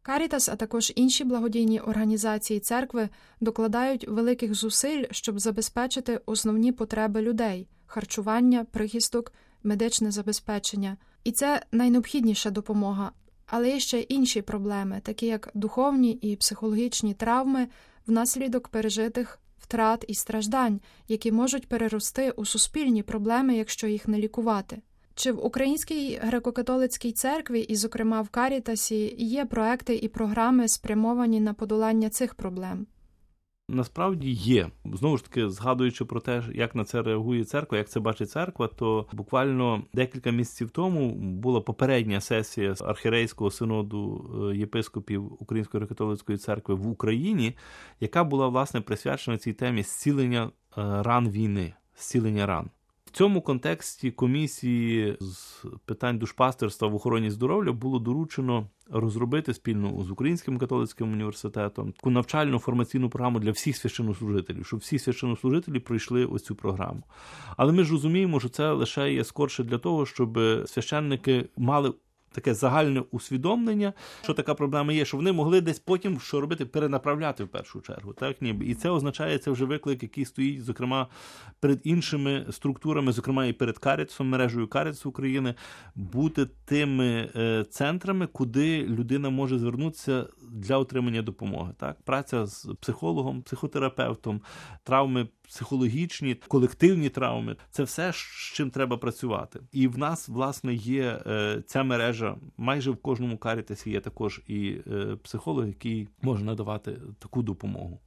Карітас, 0.07 0.49
а 0.49 0.57
також 0.57 0.93
інші 0.97 1.25
благодійні 1.25 1.81
організації 1.81 2.61
церкви 2.61 3.09
докладають 3.41 4.09
великих 4.09 4.55
зусиль, 4.55 5.05
щоб 5.11 5.41
забезпечити 5.41 6.21
основні 6.27 6.73
потреби 6.73 7.23
людей 7.23 7.69
харчування, 7.87 8.65
прихисток, 8.65 9.33
медичне 9.63 10.11
забезпечення. 10.11 10.97
І 11.25 11.33
це 11.33 11.63
найнеобхідніша 11.73 12.51
допомога. 12.51 13.13
Але 13.47 13.71
є 13.71 13.81
ще 13.81 14.01
інші 14.01 14.43
проблеми, 14.43 15.01
такі 15.05 15.27
як 15.27 15.51
духовні 15.55 16.13
і 16.13 16.37
психологічні 16.37 17.15
травми 17.15 17.69
внаслідок 18.07 18.69
пережитих 18.69 19.39
втрат 19.59 20.05
і 20.09 20.15
страждань, 20.15 20.81
які 21.09 21.33
можуть 21.33 21.69
перерости 21.69 22.31
у 22.31 22.45
суспільні 22.45 23.03
проблеми, 23.03 23.57
якщо 23.57 23.87
їх 23.87 24.09
не 24.09 24.19
лікувати. 24.19 24.83
Чи 25.15 25.33
в 25.33 25.47
Українській 25.47 26.19
греко-католицькій 26.19 27.13
церкві, 27.13 27.61
і, 27.61 27.77
зокрема, 27.77 28.21
в 28.23 28.29
Карітасі, 28.29 29.15
є 29.19 29.45
проекти 29.45 29.97
і 29.97 30.09
програми, 30.09 30.69
спрямовані 30.69 31.41
на 31.41 31.55
подолання 31.55 32.11
цих 32.11 32.35
проблем? 32.35 32.87
Насправді 33.69 34.31
є 34.31 34.71
знову 34.85 35.17
ж 35.17 35.25
таки, 35.25 35.51
згадуючи 35.51 36.05
про 36.05 36.21
те, 36.21 36.43
як 36.55 36.75
на 36.75 36.85
це 36.85 37.03
реагує 37.03 37.45
церква, 37.45 37.79
як 37.79 37.89
це 37.89 38.01
бачить 38.01 38.31
церква, 38.31 38.69
то 38.69 39.07
буквально 39.13 39.83
декілька 39.95 40.31
місяців 40.31 40.71
тому 40.71 41.15
була 41.15 41.61
попередня 41.61 42.21
сесія 42.21 42.75
архірейського 42.81 43.51
синоду 43.51 44.31
е, 44.53 44.57
єпископів 44.57 45.43
Української 45.43 45.87
католицької 45.87 46.39
церкви 46.39 46.75
в 46.75 46.89
Україні, 46.89 47.57
яка 48.01 48.25
була 48.25 48.49
власне 48.49 48.81
присвячена 48.81 49.39
цій 49.39 49.53
темі 49.53 49.83
зцілення 49.83 50.45
е, 50.45 50.51
ран 51.03 51.31
війни, 51.31 51.75
зцілення 51.97 52.47
ран 52.47 52.71
цьому 53.15 53.43
контексті 53.43 54.11
комісії 54.11 55.17
з 55.21 55.65
питань 55.85 56.19
душпастерства 56.19 56.89
в 56.89 56.95
охороні 56.95 57.31
здоров'я 57.31 57.73
було 57.73 57.99
доручено 57.99 58.67
розробити 58.91 59.55
спільно 59.55 60.05
з 60.05 60.11
Українським 60.11 60.59
католицьким 60.59 61.13
університетом 61.13 61.93
таку 61.93 62.11
навчальну 62.11 62.59
формаційну 62.59 63.11
програму 63.11 63.39
для 63.39 63.51
всіх 63.51 63.77
священнослужителів, 63.77 64.67
щоб 64.67 64.81
всі 64.81 64.99
священнослужителі 64.99 65.81
пройшли 65.81 66.27
ось 66.27 66.45
цю 66.45 66.55
програму. 66.55 67.03
Але 67.57 67.73
ми 67.73 67.85
ж 67.85 67.93
розуміємо, 67.93 68.41
що 68.41 68.49
це 68.49 68.73
лише 68.73 69.13
є 69.13 69.25
скорше 69.25 69.65
для 69.65 69.79
того, 69.79 70.07
щоб 70.07 70.39
священники 70.67 71.49
мали 71.57 71.93
таке 72.35 72.55
загальне 72.55 73.03
усвідомлення, 73.11 73.93
що 74.23 74.35
така 74.35 74.55
проблема 74.55 74.93
є, 74.93 75.05
що 75.05 75.17
вони 75.17 75.33
могли 75.33 75.61
десь 75.61 75.79
потім 75.79 76.21
що 76.21 76.41
робити, 76.41 76.67
перенаправляти 76.67 77.45
в 77.45 77.49
першу 77.49 77.81
чергу. 77.81 78.13
Так 78.13 78.43
ніби 78.43 78.67
і 78.67 78.75
це 78.75 78.91
означає 78.91 79.39
це 79.39 79.51
вже 79.51 79.65
виклик, 79.65 80.03
який 80.03 80.25
стоїть, 80.25 80.65
зокрема, 80.65 81.07
перед 81.61 81.81
іншими 81.85 82.47
структурами, 82.51 83.13
зокрема 83.13 83.47
і 83.47 83.53
перед 83.53 83.79
Каріцом, 83.79 84.29
мережею 84.29 84.69
Каріц 84.69 85.07
України, 85.07 85.55
бути 85.95 86.47
тими 86.65 87.31
е, 87.37 87.65
центрами, 87.71 88.27
куди 88.27 88.83
людина 88.87 89.31
може 89.31 89.59
звернутися 89.59 90.27
для 90.53 90.79
отримання 90.79 91.23
допомоги. 91.23 91.73
Так, 91.79 91.97
праця 92.05 92.47
з 92.47 92.69
психологом, 92.81 93.43
психотерапевтом, 93.43 94.41
травми 94.85 95.29
психологічні, 95.49 96.35
колективні 96.35 97.09
травми 97.09 97.57
це 97.71 97.83
все, 97.83 98.13
з 98.13 98.17
чим 98.55 98.71
треба 98.71 98.97
працювати. 98.97 99.61
І 99.73 99.89
в 99.89 99.99
нас, 99.99 100.29
власне, 100.29 100.75
є 100.75 101.23
е, 101.27 101.63
ця 101.67 101.83
мережа. 101.83 102.37
Майже 102.57 102.91
в 102.91 102.97
кожному 102.97 103.39
карітасі 103.39 103.91
є 103.91 104.01
також 104.01 104.41
і 104.47 104.77
е, 104.87 105.17
психолог, 105.23 105.67
який 105.67 106.09
може 106.23 106.45
надавати 106.45 106.97
таку 107.19 107.43
допомогу. 107.43 108.01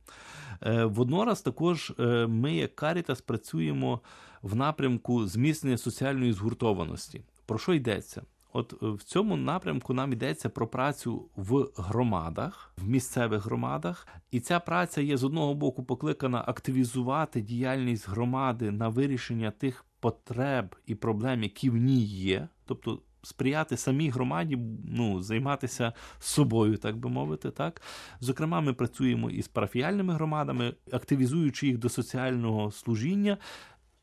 Е, 0.61 0.85
воднораз 0.85 1.41
також 1.41 1.93
ми, 2.27 2.55
як 2.55 2.75
Карітас, 2.75 3.21
працюємо 3.21 4.01
в 4.41 4.55
напрямку 4.55 5.27
зміцнення 5.27 5.77
соціальної 5.77 6.33
згуртованості. 6.33 7.21
Про 7.45 7.57
що 7.57 7.73
йдеться? 7.73 8.21
От 8.53 8.73
е, 8.83 8.87
в 8.89 9.03
цьому 9.03 9.37
напрямку 9.37 9.93
нам 9.93 10.13
йдеться 10.13 10.49
про 10.49 10.67
працю 10.67 11.29
в 11.35 11.67
громадах, 11.77 12.73
в 12.77 12.87
місцевих 12.87 13.45
громадах, 13.45 14.07
і 14.31 14.39
ця 14.39 14.59
праця 14.59 15.01
є 15.01 15.17
з 15.17 15.23
одного 15.23 15.53
боку 15.53 15.83
покликана 15.83 16.43
активізувати 16.47 17.41
діяльність 17.41 18.09
громади 18.09 18.71
на 18.71 18.89
вирішення 18.89 19.51
тих 19.51 19.85
потреб 19.99 20.75
і 20.85 20.95
проблем, 20.95 21.43
які 21.43 21.69
в 21.69 21.77
ній 21.77 22.03
є, 22.03 22.47
тобто 22.65 23.01
сприяти 23.27 23.77
самій 23.77 24.09
громаді, 24.09 24.57
ну, 24.85 25.21
займатися 25.21 25.93
собою, 26.19 26.77
так 26.77 26.97
би 26.97 27.09
мовити. 27.09 27.51
Так? 27.51 27.81
Зокрема, 28.19 28.61
ми 28.61 28.73
працюємо 28.73 29.29
із 29.29 29.47
парафіяльними 29.47 30.13
громадами, 30.13 30.73
активізуючи 30.91 31.67
їх 31.67 31.77
до 31.77 31.89
соціального 31.89 32.71
служіння. 32.71 33.37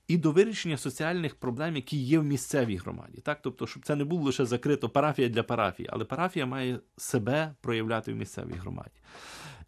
І 0.08 0.16
до 0.16 0.32
вирішення 0.32 0.76
соціальних 0.76 1.34
проблем, 1.34 1.76
які 1.76 1.96
є 1.96 2.18
в 2.18 2.24
місцевій 2.24 2.76
громаді, 2.76 3.20
так 3.20 3.38
тобто, 3.42 3.66
щоб 3.66 3.84
це 3.84 3.96
не 3.96 4.04
було 4.04 4.22
лише 4.22 4.44
закрито 4.44 4.88
парафія 4.88 5.28
для 5.28 5.42
парафії, 5.42 5.88
але 5.92 6.04
парафія 6.04 6.46
має 6.46 6.80
себе 6.96 7.54
проявляти 7.60 8.12
в 8.12 8.16
місцевій 8.16 8.54
громаді. 8.54 9.00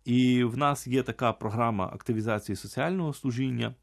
І 0.05 0.45
в 0.45 0.57
нас 0.57 0.87
є 0.87 1.03
така 1.03 1.33
програма 1.33 1.87
активізації 1.87 2.57
соціального 2.57 3.13
служіння. 3.13 3.75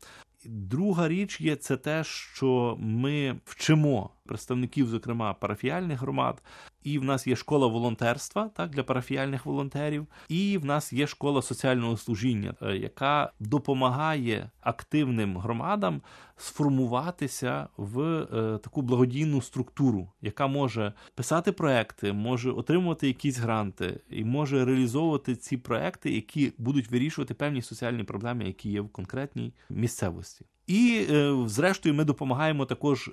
Друга 0.45 1.07
річ 1.07 1.41
є 1.41 1.55
це 1.55 1.77
те, 1.77 2.03
що 2.03 2.77
ми 2.79 3.39
вчимо 3.45 4.09
представників, 4.25 4.87
зокрема 4.87 5.33
парафіальних 5.33 5.99
громад, 5.99 6.41
і 6.83 6.99
в 6.99 7.03
нас 7.03 7.27
є 7.27 7.35
школа 7.35 7.67
волонтерства 7.67 8.49
так 8.55 8.69
для 8.69 8.83
парафіальних 8.83 9.45
волонтерів, 9.45 10.07
і 10.29 10.57
в 10.57 10.65
нас 10.65 10.93
є 10.93 11.07
школа 11.07 11.41
соціального 11.41 11.97
служіння, 11.97 12.55
е, 12.61 12.77
яка 12.77 13.31
допомагає 13.39 14.49
активним 14.61 15.37
громадам 15.37 16.01
сформуватися 16.37 17.67
в 17.77 18.01
е, 18.01 18.57
таку 18.57 18.81
благодійну 18.81 19.41
структуру, 19.41 20.09
яка 20.21 20.47
може 20.47 20.93
писати 21.15 21.51
проекти, 21.51 22.13
може 22.13 22.51
отримувати 22.51 23.07
якісь 23.07 23.37
гранти 23.37 23.99
і 24.09 24.23
може 24.25 24.65
реалізовувати 24.65 25.35
ці 25.35 25.57
проекти, 25.57 26.11
які 26.11 26.53
будуть 26.57 26.91
вирішувати 26.91 27.33
певні 27.33 27.61
соціальні 27.61 28.03
проблеми, 28.03 28.45
які 28.45 28.69
є 28.69 28.81
в 28.81 28.89
конкретній 28.89 29.53
місцевості. 29.69 30.45
І, 30.67 31.05
е, 31.09 31.35
зрештою, 31.45 31.95
ми 31.95 32.03
допомагаємо 32.03 32.65
також 32.65 33.11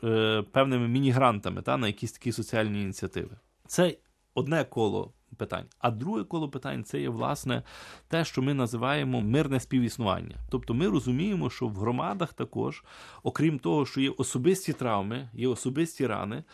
певними 0.52 0.88
міні-грантами 0.88 1.62
та 1.62 1.76
на 1.76 1.86
якісь 1.86 2.12
такі 2.12 2.32
соціальні 2.32 2.82
ініціативи. 2.82 3.36
Це 3.70 3.96
одне 4.34 4.64
коло 4.64 5.12
питань. 5.36 5.66
А 5.78 5.90
друге 5.90 6.24
коло 6.24 6.48
питань 6.48 6.84
це 6.84 7.00
є 7.00 7.08
власне 7.08 7.62
те, 8.08 8.24
що 8.24 8.42
ми 8.42 8.54
називаємо 8.54 9.20
мирне 9.20 9.60
співіснування. 9.60 10.36
Тобто 10.48 10.74
ми 10.74 10.88
розуміємо, 10.88 11.50
що 11.50 11.66
в 11.66 11.76
громадах 11.76 12.32
також, 12.32 12.84
окрім 13.22 13.58
того, 13.58 13.86
що 13.86 14.00
є 14.00 14.10
особисті 14.10 14.72
травми, 14.72 15.30
є 15.34 15.48
особисті 15.48 16.06
рани. 16.06 16.44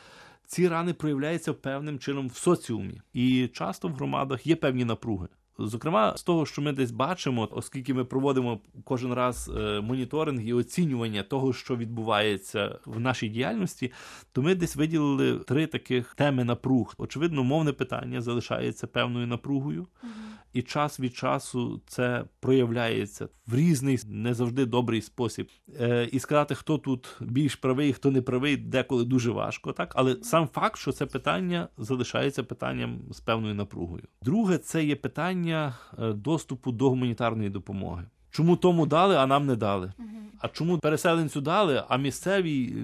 Ці 0.46 0.68
рани 0.68 0.94
проявляються 0.94 1.54
певним 1.54 1.98
чином 1.98 2.28
в 2.28 2.36
соціумі, 2.36 3.00
і 3.12 3.48
часто 3.48 3.88
в 3.88 3.92
громадах 3.92 4.46
є 4.46 4.56
певні 4.56 4.84
напруги. 4.84 5.28
Зокрема, 5.58 6.16
з 6.16 6.22
того, 6.22 6.46
що 6.46 6.62
ми 6.62 6.72
десь 6.72 6.90
бачимо, 6.90 7.48
оскільки 7.50 7.94
ми 7.94 8.04
проводимо 8.04 8.60
кожен 8.84 9.12
раз 9.12 9.50
е, 9.56 9.80
моніторинг 9.80 10.42
і 10.42 10.52
оцінювання 10.52 11.22
того, 11.22 11.52
що 11.52 11.76
відбувається 11.76 12.78
в 12.86 13.00
нашій 13.00 13.28
діяльності, 13.28 13.92
то 14.32 14.42
ми 14.42 14.54
десь 14.54 14.76
виділили 14.76 15.38
три 15.38 15.66
таких 15.66 16.14
теми 16.14 16.44
напруг. 16.44 16.94
Очевидно, 16.98 17.44
мовне 17.44 17.72
питання 17.72 18.20
залишається 18.20 18.86
певною 18.86 19.26
напругою, 19.26 19.86
і 20.56 20.62
час 20.62 21.00
від 21.00 21.16
часу 21.16 21.80
це 21.86 22.24
проявляється 22.40 23.28
в 23.46 23.54
різний, 23.54 23.98
не 24.08 24.34
завжди 24.34 24.66
добрий 24.66 25.02
спосіб. 25.02 25.48
Е, 25.80 26.08
і 26.12 26.18
сказати, 26.18 26.54
хто 26.54 26.78
тут 26.78 27.16
більш 27.20 27.54
правий, 27.56 27.92
хто 27.92 28.10
не 28.10 28.22
правий, 28.22 28.56
деколи 28.56 29.04
дуже 29.04 29.30
важко, 29.30 29.72
так 29.72 29.92
але 29.96 30.16
сам 30.22 30.48
факт, 30.48 30.78
що 30.78 30.92
це 30.92 31.06
питання 31.06 31.68
залишається 31.78 32.42
питанням 32.42 33.00
з 33.10 33.20
певною 33.20 33.54
напругою. 33.54 34.02
Друге, 34.22 34.58
це 34.58 34.84
є 34.84 34.96
питання 34.96 35.74
е, 35.98 36.12
доступу 36.12 36.72
до 36.72 36.90
гуманітарної 36.90 37.50
допомоги. 37.50 38.04
Чому 38.36 38.56
тому 38.56 38.86
дали, 38.86 39.16
а 39.16 39.26
нам 39.26 39.46
не 39.46 39.56
дали? 39.56 39.92
А 40.38 40.48
чому 40.48 40.78
переселенцю 40.78 41.40
дали, 41.40 41.84
а 41.88 41.96
місцевій 41.96 42.74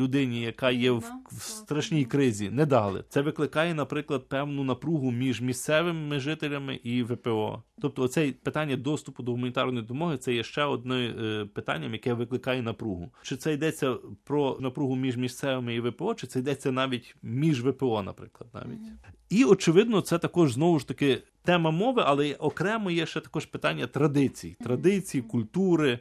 людині, 0.00 0.42
яка 0.42 0.70
є 0.70 0.90
в, 0.90 1.04
в 1.32 1.42
страшній 1.42 2.04
кризі, 2.04 2.50
не 2.50 2.66
дали? 2.66 3.04
Це 3.08 3.22
викликає, 3.22 3.74
наприклад, 3.74 4.28
певну 4.28 4.64
напругу 4.64 5.10
між 5.10 5.40
місцевими 5.40 6.20
жителями 6.20 6.74
і 6.74 7.02
ВПО. 7.02 7.62
Тобто, 7.80 8.02
оце 8.02 8.32
питання 8.42 8.76
доступу 8.76 9.22
до 9.22 9.32
гуманітарної 9.32 9.82
допомоги 9.82 10.16
це 10.16 10.34
є 10.34 10.42
ще 10.42 10.64
одне 10.64 10.96
е, 10.96 11.44
питанням, 11.54 11.92
яке 11.92 12.14
викликає 12.14 12.62
напругу. 12.62 13.10
Чи 13.22 13.36
це 13.36 13.52
йдеться 13.52 13.96
про 14.24 14.58
напругу 14.60 14.96
між 14.96 15.16
місцевими 15.16 15.74
і 15.74 15.80
ВПО, 15.80 16.14
чи 16.14 16.26
це 16.26 16.38
йдеться 16.38 16.72
навіть 16.72 17.16
між 17.22 17.64
ВПО, 17.64 18.02
наприклад, 18.02 18.50
навіть. 18.54 18.80
І 19.30 19.44
очевидно, 19.44 20.00
це 20.00 20.18
також 20.18 20.52
знову 20.52 20.78
ж 20.78 20.88
таки 20.88 21.22
тема 21.44 21.70
мови, 21.70 22.02
але 22.06 22.34
окремо 22.34 22.90
є 22.90 23.06
ще 23.06 23.20
також 23.20 23.46
питання 23.46 23.86
традицій, 23.86 24.56
традицій, 24.64 25.22
культури. 25.22 25.98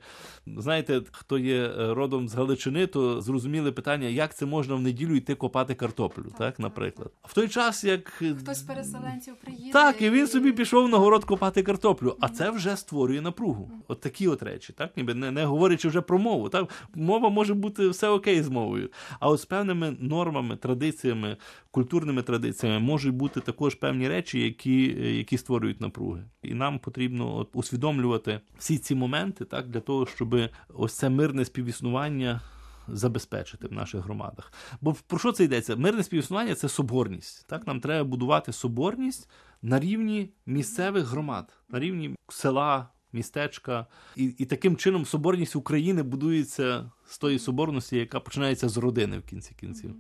Знаєте, 0.58 1.02
хто 1.12 1.38
є 1.38 1.66
е, 1.66 1.94
родом 1.94 2.28
з 2.28 2.36
Галичини, 2.36 2.88
то 2.88 3.22
зрозуміли 3.22 3.72
питання, 3.72 4.08
як 4.08 4.36
це 4.36 4.46
можна 4.46 4.76
в 4.76 4.82
неділю 4.82 5.16
йти 5.16 5.36
копати 5.36 5.76
картоплю, 5.76 6.24
так, 6.24 6.38
так 6.38 6.60
наприклад. 6.60 7.12
В 7.24 7.34
той 7.34 7.48
час, 7.48 7.84
як 7.84 8.22
е, 8.22 8.36
хтось 8.40 8.62
переселенців 8.62 9.36
приїде. 9.36 9.72
Так, 9.72 10.02
і 10.02 10.10
він 10.10 10.28
собі 10.28 10.52
пішов 10.52 10.90
на 10.90 10.98
город 10.98 11.26
копати 11.26 11.64
картоплю, 11.64 12.18
а 12.20 12.30
це 12.30 12.50
вже 12.50 12.78
створює 12.78 13.22
напругу. 13.22 13.72
От 13.88 14.00
такі 14.00 14.28
от 14.28 14.44
речі, 14.44 14.74
так 14.74 14.98
ніби 14.98 15.14
не, 15.14 15.32
не 15.32 15.46
говорячи 15.46 15.88
вже 15.88 16.02
про 16.02 16.20
мову. 16.20 16.50
Так 16.50 16.70
мова 16.96 17.30
може 17.30 17.54
бути 17.54 17.90
все 17.90 18.10
окей 18.10 18.42
з 18.42 18.50
мовою, 18.50 18.90
а 19.20 19.30
от 19.30 19.42
з 19.42 19.46
певними 19.46 19.98
нормами, 20.00 20.56
традиціями, 20.58 21.38
культурними 21.72 22.22
традиціями 22.22 22.80
можуть 22.80 23.14
бути 23.14 23.40
також 23.40 23.76
певні 23.76 24.10
речі, 24.10 24.40
які 24.40 24.96
е, 25.00 25.12
які 25.32 25.38
створюють 25.38 25.82
напруги. 25.82 26.24
І 26.44 26.54
нам 26.54 26.80
потрібно 26.80 27.36
от, 27.36 27.50
усвідомлювати 27.54 28.42
всі 28.58 28.78
ці 28.78 28.96
моменти, 28.96 29.46
так 29.46 29.68
для 29.68 29.80
того, 29.80 30.06
щоб 30.06 30.36
ось 30.74 30.94
це 30.94 31.10
мирне 31.10 31.46
співіснування. 31.46 32.42
Забезпечити 32.88 33.68
в 33.68 33.74
наших 33.74 34.02
громадах. 34.02 34.54
Бо 34.82 34.96
про 35.08 35.20
що 35.20 35.32
це 35.32 35.44
йдеться? 35.44 35.76
Мирне 35.76 36.04
співіснування 36.04 36.56
це 36.56 36.70
соборність. 36.70 37.48
Так, 37.48 37.68
Нам 37.68 37.80
треба 37.80 38.04
будувати 38.04 38.54
соборність 38.54 39.30
на 39.62 39.80
рівні 39.80 40.30
місцевих 40.46 41.06
громад, 41.06 41.54
на 41.70 41.80
рівні 41.80 42.16
села, 42.30 42.90
містечка. 43.14 43.86
І 44.16 44.26
і 44.26 44.46
таким 44.46 44.78
чином 44.78 45.06
соборність 45.06 45.56
України 45.56 46.04
будується 46.04 46.92
з 47.06 47.18
тої 47.18 47.40
соборності, 47.40 47.98
яка 47.98 48.20
починається 48.20 48.70
з 48.70 48.78
родини 48.78 49.18
в 49.18 49.24
кінці 49.24 49.56
кінців. 49.60 49.96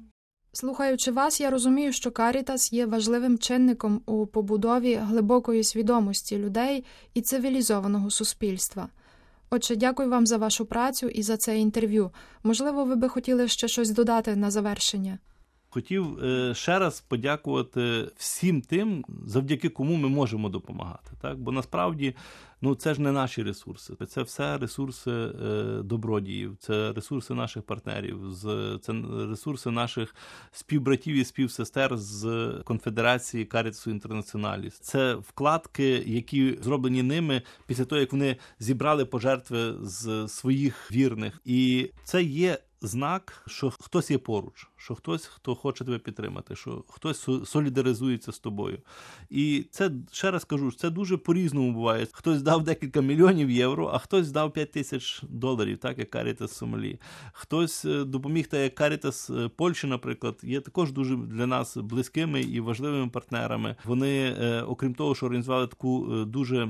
Слухаючи 0.53 1.11
вас, 1.11 1.41
я 1.41 1.49
розумію, 1.49 1.93
що 1.93 2.11
Карітас 2.11 2.73
є 2.73 2.85
важливим 2.85 3.37
чинником 3.37 4.01
у 4.05 4.25
побудові 4.25 4.95
глибокої 4.95 5.63
свідомості 5.63 6.37
людей 6.37 6.83
і 7.13 7.21
цивілізованого 7.21 8.09
суспільства. 8.09 8.89
Отже, 9.49 9.75
дякую 9.75 10.09
вам 10.09 10.27
за 10.27 10.37
вашу 10.37 10.65
працю 10.65 11.07
і 11.07 11.23
за 11.23 11.37
це 11.37 11.59
інтерв'ю. 11.59 12.11
Можливо, 12.43 12.85
ви 12.85 12.95
би 12.95 13.09
хотіли 13.09 13.47
ще 13.47 13.67
щось 13.67 13.89
додати 13.89 14.35
на 14.35 14.51
завершення. 14.51 15.19
Хотів 15.69 16.23
е, 16.23 16.53
ще 16.55 16.79
раз 16.79 17.01
подякувати 17.01 18.07
всім 18.17 18.61
тим, 18.61 19.05
завдяки 19.27 19.69
кому 19.69 19.95
ми 19.95 20.09
можемо 20.09 20.49
допомагати. 20.49 21.11
Так? 21.21 21.39
Бо 21.39 21.51
насправді 21.51 22.15
ну, 22.61 22.75
це 22.75 22.93
ж 22.93 23.01
не 23.01 23.11
наші 23.11 23.43
ресурси, 23.43 23.93
це 24.07 24.21
все 24.21 24.57
ресурси 24.57 25.11
е, 25.11 25.33
добродіїв, 25.83 26.57
це 26.59 26.93
ресурси 26.93 27.33
наших 27.33 27.63
партнерів, 27.63 28.19
це 28.81 28.93
ресурси 29.29 29.71
наших 29.71 30.15
співбратів 30.51 31.15
і 31.15 31.25
співсестер 31.25 31.97
з 31.97 32.49
конфедерації 32.65 33.45
Карітсу 33.45 33.91
Інтернаціоналіс. 33.91 34.79
Це 34.79 35.15
вкладки, 35.15 36.03
які 36.05 36.57
зроблені 36.61 37.03
ними 37.03 37.41
після 37.67 37.85
того, 37.85 37.99
як 37.99 38.11
вони 38.11 38.37
зібрали 38.59 39.05
пожертви 39.05 39.73
з 39.81 40.27
своїх 40.27 40.91
вірних, 40.91 41.41
і 41.45 41.91
це 42.03 42.23
є 42.23 42.57
знак, 42.81 43.43
що 43.47 43.69
хтось 43.69 44.11
є 44.11 44.17
поруч, 44.17 44.67
що 44.83 44.95
хтось, 44.95 45.25
хто 45.25 45.55
хоче 45.55 45.85
тебе 45.85 45.99
підтримати, 45.99 46.55
що 46.55 46.83
хтось 46.87 47.27
солідаризується 47.45 48.31
з 48.31 48.39
тобою. 48.39 48.77
І 49.29 49.65
це 49.71 49.91
ще 50.11 50.31
раз 50.31 50.45
кажу, 50.45 50.71
це 50.71 50.89
дуже 50.89 51.17
по-різному 51.17 51.71
буває. 51.71 52.07
Хтось 52.11 52.41
дав 52.41 52.63
декілька 52.63 53.01
мільйонів 53.01 53.49
євро, 53.51 53.91
а 53.93 53.97
хтось 53.97 54.31
дав 54.31 54.53
5 54.53 54.71
тисяч 54.71 55.23
доларів, 55.29 55.77
так 55.77 55.97
як 55.99 56.09
Карітас 56.09 56.57
Сомалі. 56.57 56.99
Хтось 57.33 57.85
е, 57.85 58.03
допоміг, 58.03 58.47
так 58.47 58.59
як 58.59 58.75
Карітас 58.75 59.29
е, 59.29 59.49
Польщі, 59.55 59.87
наприклад, 59.87 60.39
є 60.43 60.61
також 60.61 60.91
дуже 60.91 61.15
для 61.15 61.47
нас 61.47 61.77
близькими 61.77 62.41
і 62.41 62.59
важливими 62.59 63.09
партнерами. 63.09 63.75
Вони, 63.83 64.35
е, 64.39 64.61
окрім 64.61 64.93
того, 64.93 65.15
що 65.15 65.25
організували 65.25 65.67
таку 65.67 66.25
дуже 66.25 66.69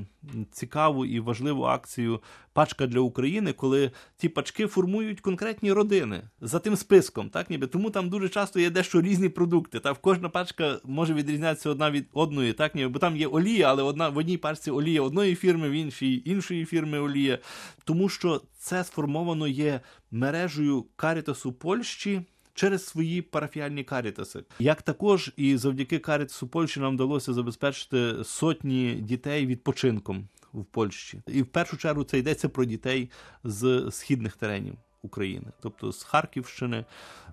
цікаву 0.51 1.05
і 1.05 1.19
важливу 1.19 1.63
акцію 1.63 2.19
пачка 2.53 2.87
для 2.87 2.99
України, 2.99 3.53
коли 3.53 3.91
ті 4.17 4.29
пачки 4.29 4.67
формують 4.67 5.21
конкретні 5.21 5.71
родини 5.71 6.21
за 6.41 6.59
тим 6.59 6.75
списком, 6.75 7.29
так 7.29 7.49
ніби 7.49 7.67
тому 7.67 7.89
там 7.89 8.00
дуже 8.09 8.29
часто 8.29 8.59
є 8.59 8.69
дещо 8.69 9.01
різні 9.01 9.29
продукти. 9.29 9.79
Та 9.79 9.93
кожна 9.93 10.29
пачка 10.29 10.79
може 10.83 11.13
відрізнятися 11.13 11.69
одна 11.69 11.91
від 11.91 12.07
одної, 12.13 12.53
так 12.53 12.75
ніби 12.75 12.89
бо 12.89 12.99
там 12.99 13.17
є 13.17 13.27
олія, 13.27 13.69
але 13.69 13.83
одна 13.83 14.09
в 14.09 14.17
одній 14.17 14.37
пачці 14.37 14.71
олія 14.71 15.01
одної 15.01 15.35
фірми, 15.35 15.69
в 15.69 15.71
іншій 15.71 16.21
іншої 16.25 16.65
фірми 16.65 16.99
олія, 16.99 17.39
тому 17.83 18.09
що 18.09 18.41
це 18.57 18.83
сформовано 18.83 19.47
є 19.47 19.81
мережею 20.11 20.85
Карітасу 20.95 21.53
Польщі. 21.53 22.21
Через 22.53 22.85
свої 22.85 23.21
парафіальні 23.21 23.83
карітаси, 23.83 24.43
як 24.59 24.81
також 24.81 25.31
і 25.37 25.57
завдяки 25.57 25.99
карітасу 25.99 26.47
Польщі 26.47 26.79
нам 26.79 26.93
вдалося 26.93 27.33
забезпечити 27.33 28.23
сотні 28.23 28.93
дітей 28.93 29.45
відпочинком 29.45 30.27
в 30.53 30.65
Польщі. 30.65 31.21
І 31.27 31.41
в 31.41 31.45
першу 31.45 31.77
чергу 31.77 32.03
це 32.03 32.19
йдеться 32.19 32.49
про 32.49 32.65
дітей 32.65 33.09
з 33.43 33.87
східних 33.91 34.35
теренів. 34.35 34.75
України, 35.03 35.51
тобто 35.59 35.91
з 35.91 36.03
Харківщини, 36.03 36.85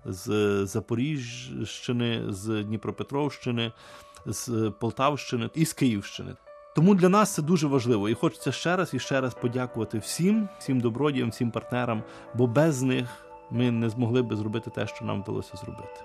з 0.05 0.65
Запоріжщини, 0.65 2.23
з 2.29 2.63
Дніпропетровщини, 2.63 3.71
з 4.25 4.71
Полтавщини 4.79 5.49
і 5.55 5.65
з 5.65 5.73
Київщини. 5.73 6.35
Тому 6.75 6.95
для 6.95 7.09
нас 7.09 7.33
це 7.33 7.41
дуже 7.41 7.67
важливо, 7.67 8.09
і 8.09 8.13
хочеться 8.13 8.51
ще 8.51 8.75
раз 8.75 8.93
і 8.93 8.99
ще 8.99 9.21
раз 9.21 9.33
подякувати 9.33 9.97
всім, 9.97 10.49
всім 10.59 10.79
добродіям, 10.79 11.29
всім 11.29 11.51
партнерам, 11.51 12.03
бо 12.33 12.47
без 12.47 12.81
них 12.81 13.09
ми 13.51 13.71
не 13.71 13.89
змогли 13.89 14.21
би 14.21 14.35
зробити 14.35 14.69
те, 14.69 14.87
що 14.87 15.05
нам 15.05 15.21
вдалося 15.21 15.57
зробити. 15.57 16.01